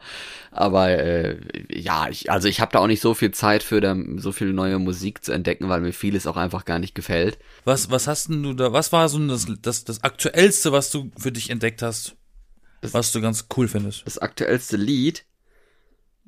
[0.51, 1.37] aber äh,
[1.69, 4.53] ja, ich, also ich habe da auch nicht so viel Zeit für da, so viel
[4.53, 7.37] neue Musik zu entdecken, weil mir vieles auch einfach gar nicht gefällt.
[7.65, 11.11] Was, was hast denn du da, was war so das, das, das aktuellste, was du
[11.17, 12.15] für dich entdeckt hast?
[12.81, 14.05] Was du ganz cool findest?
[14.05, 15.25] Das aktuellste Lied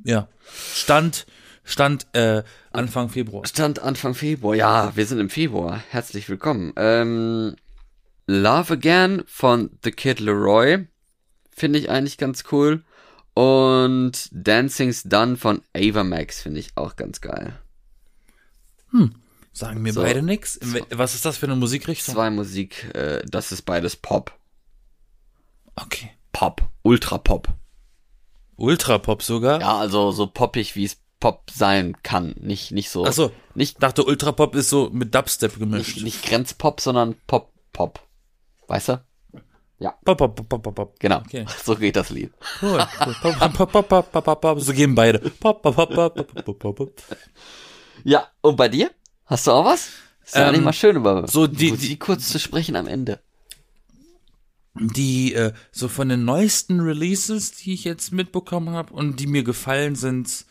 [0.04, 0.28] Ja.
[0.74, 1.26] Stand,
[1.70, 2.41] Stand, äh,
[2.72, 3.45] Anfang Februar.
[3.45, 4.55] stand Anfang Februar.
[4.55, 5.84] Ja, wir sind im Februar.
[5.91, 6.74] Herzlich willkommen.
[6.76, 7.55] Ähm,
[8.26, 10.88] Love Again von The Kid Leroy
[11.51, 12.84] finde ich eigentlich ganz cool.
[13.36, 17.53] Und Dancing's Done von Ava Max finde ich auch ganz geil.
[19.53, 20.01] Sagen mir So.
[20.01, 20.59] beide nix.
[20.89, 22.15] Was ist das für eine Musikrichtung?
[22.15, 24.34] Zwei Musik, äh, das ist beides Pop.
[25.76, 26.09] Okay.
[26.32, 26.67] Pop.
[26.82, 27.47] Ultra Pop.
[28.55, 29.61] Ultrapop sogar?
[29.61, 32.34] Ja, also so poppig, wie es Pop sein kann.
[32.39, 33.05] Nicht, nicht so.
[33.05, 33.32] Ach so.
[33.55, 35.95] Nicht, Ich dachte, Ultrapop ist so mit Dubstep gemischt.
[35.97, 37.99] nicht, nicht Grenzpop, sondern Pop-Pop.
[38.67, 39.01] Weißt du?
[40.03, 40.99] Pop, pop, pop, pop, pop, pop.
[40.99, 41.20] Genau.
[41.20, 41.45] Okay.
[41.63, 42.32] So geht das Lied.
[42.61, 42.86] Cool.
[43.05, 43.15] cool.
[43.34, 44.59] Pop, pop, pop, pop, pop, pop, pop.
[44.61, 45.20] So gehen beide.
[45.20, 46.93] Pop, pop, pop, pop, pop, pop, pop, pop.
[48.03, 48.91] Ja, und bei dir?
[49.26, 49.89] Hast du auch was?
[50.26, 53.20] Ist ja Ähm, eigentlich mal schön über so die- die- kurz zu sprechen am Ende.
[54.76, 59.43] Die, äh, so von den neuesten Releases, die ich jetzt mitbekommen habe und die mir
[59.43, 60.45] gefallen sind,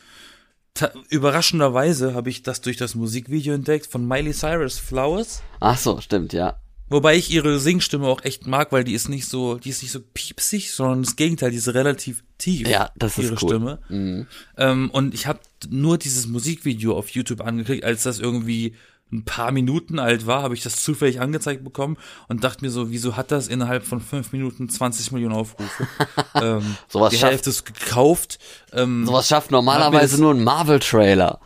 [1.09, 5.43] überraschenderweise habe ich das durch das Musikvideo entdeckt von Miley Cyrus Flowers.
[5.61, 6.57] Ach so, stimmt, ja.
[6.91, 9.93] Wobei ich ihre Singstimme auch echt mag, weil die ist nicht so, die ist nicht
[9.93, 12.67] so piepsig, sondern das Gegenteil, die ist relativ tief.
[12.67, 13.39] Ja, das ist ihre cool.
[13.39, 14.27] Stimme.
[14.57, 18.75] Ähm, und ich habe nur dieses Musikvideo auf YouTube angeklickt, als das irgendwie
[19.11, 21.97] ein paar Minuten alt war, habe ich das zufällig angezeigt bekommen
[22.29, 25.87] und dachte mir so, wieso hat das innerhalb von fünf Minuten 20 Millionen Aufrufe?
[26.35, 28.39] ähm, Sowas die schafft- Hälfte ist gekauft.
[28.73, 31.41] Ähm, Sowas schafft normalerweise das- nur ein Marvel-Trailer.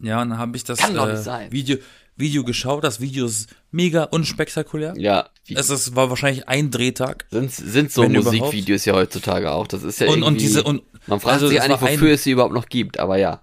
[0.00, 1.50] ja, und dann habe ich das äh.
[1.50, 1.76] Video,
[2.16, 2.82] Video geschaut.
[2.84, 4.94] Das Video ist mega unspektakulär.
[4.96, 7.26] Ja, Es ist, war wahrscheinlich ein Drehtag.
[7.30, 9.66] sind, sind so Musikvideos ja heutzutage auch.
[9.66, 11.94] Das ist ja Und- irgendwie, und diese- und- man fragt also sich eigentlich, war ein-
[12.00, 13.40] wofür es sie überhaupt noch gibt, aber ja.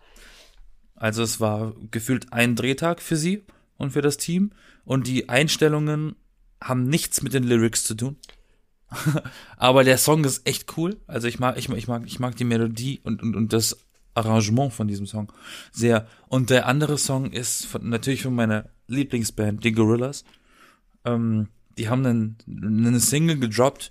[0.99, 3.43] Also es war gefühlt ein Drehtag für sie
[3.77, 4.51] und für das Team.
[4.85, 6.15] Und die Einstellungen
[6.61, 8.17] haben nichts mit den Lyrics zu tun.
[9.57, 10.97] Aber der Song ist echt cool.
[11.07, 13.77] Also ich mag, ich mag, ich mag, ich mag die Melodie und, und, und das
[14.13, 15.31] Arrangement von diesem Song
[15.71, 16.07] sehr.
[16.27, 20.25] Und der andere Song ist von, natürlich von meiner Lieblingsband, die Gorillas.
[21.05, 21.47] Ähm,
[21.77, 23.89] die haben einen, eine Single gedroppt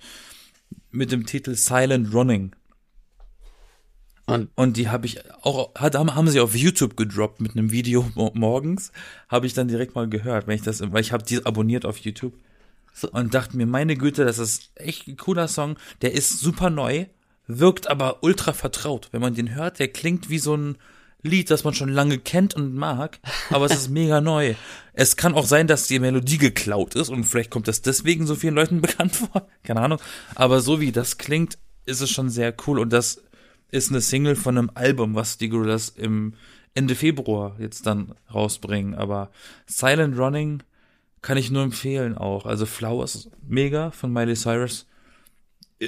[0.91, 2.55] mit dem Titel Silent Running.
[4.29, 8.09] Und Und die habe ich auch, hat, haben, sie auf YouTube gedroppt mit einem Video
[8.15, 8.93] mo- morgens.
[9.29, 11.99] Habe ich dann direkt mal gehört, wenn ich das, weil ich habe die abonniert auf
[11.99, 12.35] YouTube.
[13.13, 15.77] Und dachte mir, meine Güte, das ist echt ein cooler Song.
[16.03, 17.07] Der ist super neu,
[17.47, 19.09] wirkt aber ultra vertraut.
[19.13, 20.77] Wenn man den hört, der klingt wie so ein
[21.23, 23.19] Lied, das man schon lange kennt und mag,
[23.51, 24.55] aber es ist mega neu.
[24.93, 28.35] Es kann auch sein, dass die Melodie geklaut ist und vielleicht kommt das deswegen so
[28.35, 29.47] vielen Leuten bekannt vor.
[29.63, 30.01] Keine Ahnung.
[30.35, 33.23] Aber so wie das klingt, ist es schon sehr cool und das
[33.71, 36.35] ist eine Single von einem Album, was die Gorillas im
[36.75, 38.95] Ende Februar jetzt dann rausbringen.
[38.95, 39.31] Aber
[39.67, 40.63] Silent Running
[41.23, 42.47] kann ich nur empfehlen auch.
[42.47, 44.87] Also Flowers, mega von Miley Cyrus.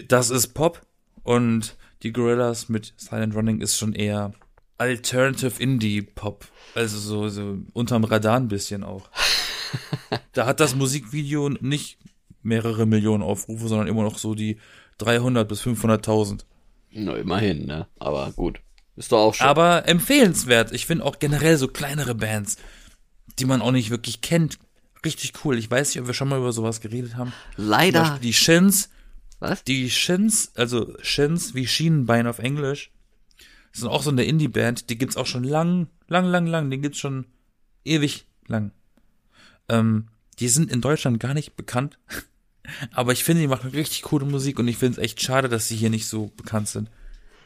[0.09, 0.83] Das ist Pop
[1.23, 4.33] und die Gorillas mit Silent Running ist schon eher
[4.79, 6.47] Alternative Indie Pop.
[6.75, 9.11] Also so, so unterm Radar ein bisschen auch.
[10.33, 11.99] da hat das Musikvideo nicht
[12.43, 14.59] mehrere Millionen Aufrufe, sondern immer noch so die
[14.99, 16.45] 300 bis 500.000.
[16.93, 17.87] na, immerhin, ne?
[17.99, 18.61] Aber gut.
[18.97, 19.47] Ist doch auch schon.
[19.47, 20.73] Aber empfehlenswert.
[20.73, 22.57] Ich finde auch generell so kleinere Bands,
[23.39, 24.59] die man auch nicht wirklich kennt,
[25.05, 25.57] richtig cool.
[25.57, 27.33] Ich weiß nicht, ob wir schon mal über sowas geredet haben.
[27.57, 28.19] Leider.
[28.23, 28.91] Die Shins.
[29.39, 29.65] Was?
[29.65, 32.91] Die Shins, also Shins wie Schienenbein auf Englisch,
[33.73, 34.91] sind auch so eine Indie-Band.
[34.91, 36.71] Die gibt's auch schon lang, lang, lang, lang.
[36.71, 37.27] Die gibt's schon
[37.85, 38.73] ewig lang.
[39.69, 40.09] Ähm,
[40.41, 41.99] die sind in Deutschland gar nicht bekannt.
[42.93, 45.69] Aber ich finde, die machen richtig coole Musik und ich finde es echt schade, dass
[45.69, 46.89] sie hier nicht so bekannt sind.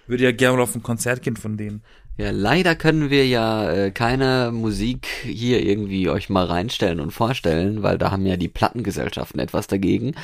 [0.06, 1.82] Würde ja gerne mal auf ein Konzert gehen von denen.
[2.16, 7.82] Ja, leider können wir ja äh, keine Musik hier irgendwie euch mal reinstellen und vorstellen,
[7.82, 10.14] weil da haben ja die Plattengesellschaften etwas dagegen.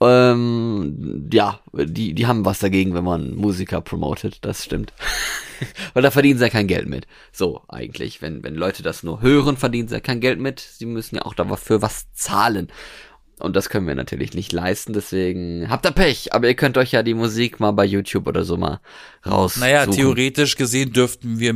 [0.00, 4.92] Ähm, ja, die, die haben was dagegen, wenn man Musiker promotet, das stimmt.
[5.94, 7.06] weil da verdienen sie ja kein Geld mit.
[7.30, 8.20] So, eigentlich.
[8.20, 10.58] Wenn, wenn Leute das nur hören, verdienen sie ja kein Geld mit.
[10.58, 12.68] Sie müssen ja auch dafür was zahlen.
[13.42, 16.92] Und das können wir natürlich nicht leisten, deswegen habt ihr Pech, aber ihr könnt euch
[16.92, 18.80] ja die Musik mal bei YouTube oder so mal
[19.26, 19.56] raus.
[19.56, 21.54] Naja, theoretisch gesehen dürften wir,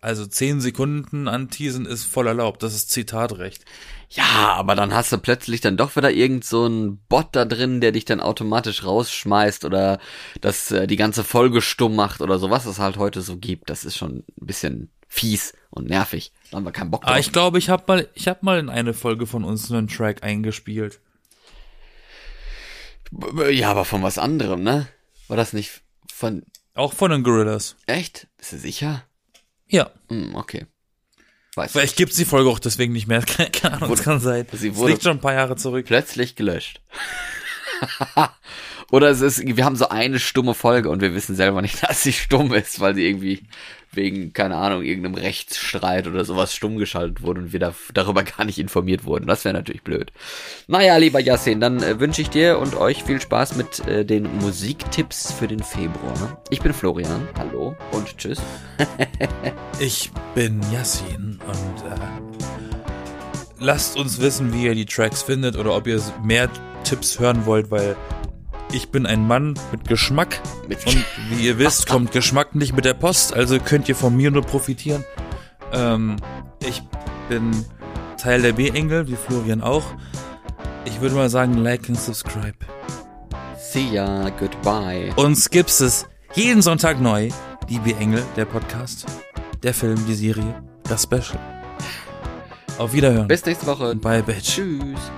[0.00, 2.62] also zehn Sekunden anteasen ist voll erlaubt.
[2.62, 3.64] Das ist Zitatrecht.
[4.10, 7.80] Ja, aber dann hast du plötzlich dann doch wieder irgend so ein Bot da drin,
[7.80, 9.98] der dich dann automatisch rausschmeißt oder
[10.40, 13.70] das äh, die ganze Folge stumm macht oder so, was es halt heute so gibt.
[13.70, 16.32] Das ist schon ein bisschen fies und nervig.
[16.50, 17.10] Da haben wir keinen Bock drauf.
[17.10, 19.88] Aber ich glaube, ich habe mal, ich habe mal in eine Folge von uns einen
[19.88, 21.00] Track eingespielt.
[23.50, 24.88] Ja, aber von was anderem, ne?
[25.28, 25.82] War das nicht
[26.12, 26.44] von
[26.74, 27.76] Auch von den Gorillas.
[27.86, 28.26] echt?
[28.36, 29.04] Bist du sicher?
[29.68, 29.90] Ja.
[30.08, 30.66] Hm, okay.
[31.54, 33.22] Weiß Vielleicht gibt's die Folge auch deswegen nicht mehr.
[33.52, 34.46] Keine, Ahnung, das kann sein.
[34.52, 35.86] sie Es wurde- liegt schon ein paar Jahre zurück.
[35.86, 36.80] plötzlich gelöscht.
[38.90, 42.02] Oder es ist, wir haben so eine stumme Folge und wir wissen selber nicht, dass
[42.02, 43.42] sie stumm ist, weil sie irgendwie
[43.92, 48.44] wegen, keine Ahnung, irgendeinem Rechtsstreit oder sowas stumm geschaltet wurde und wir da, darüber gar
[48.44, 49.26] nicht informiert wurden.
[49.26, 50.12] Das wäre natürlich blöd.
[50.66, 54.28] Naja, lieber Yassin, dann äh, wünsche ich dir und euch viel Spaß mit äh, den
[54.38, 56.42] Musiktipps für den Februar.
[56.50, 58.40] Ich bin Florian, hallo und tschüss.
[59.78, 62.00] Ich bin Yassin und äh,
[63.58, 66.48] lasst uns wissen, wie ihr die Tracks findet oder ob ihr mehr
[66.84, 67.94] Tipps hören wollt, weil
[68.72, 70.40] Ich bin ein Mann mit Geschmack.
[70.68, 74.16] Mit Und wie ihr wisst, kommt Geschmack nicht mit der Post, also könnt ihr von
[74.16, 75.04] mir nur profitieren.
[75.72, 76.16] Ähm,
[76.66, 76.82] ich
[77.28, 77.64] bin
[78.18, 79.84] Teil der B-Engel, wie Florian auch.
[80.84, 82.56] Ich würde mal sagen, like und subscribe.
[83.58, 85.12] See ya, goodbye.
[85.16, 87.30] Uns gibt's es jeden Sonntag neu.
[87.68, 89.06] Die B-Engel, der Podcast,
[89.62, 91.38] der Film, die Serie, das Special.
[92.78, 93.26] Auf Wiederhören.
[93.26, 93.96] Bis nächste Woche.
[93.96, 94.54] Bye, Bitch.
[94.54, 95.10] Tschüss.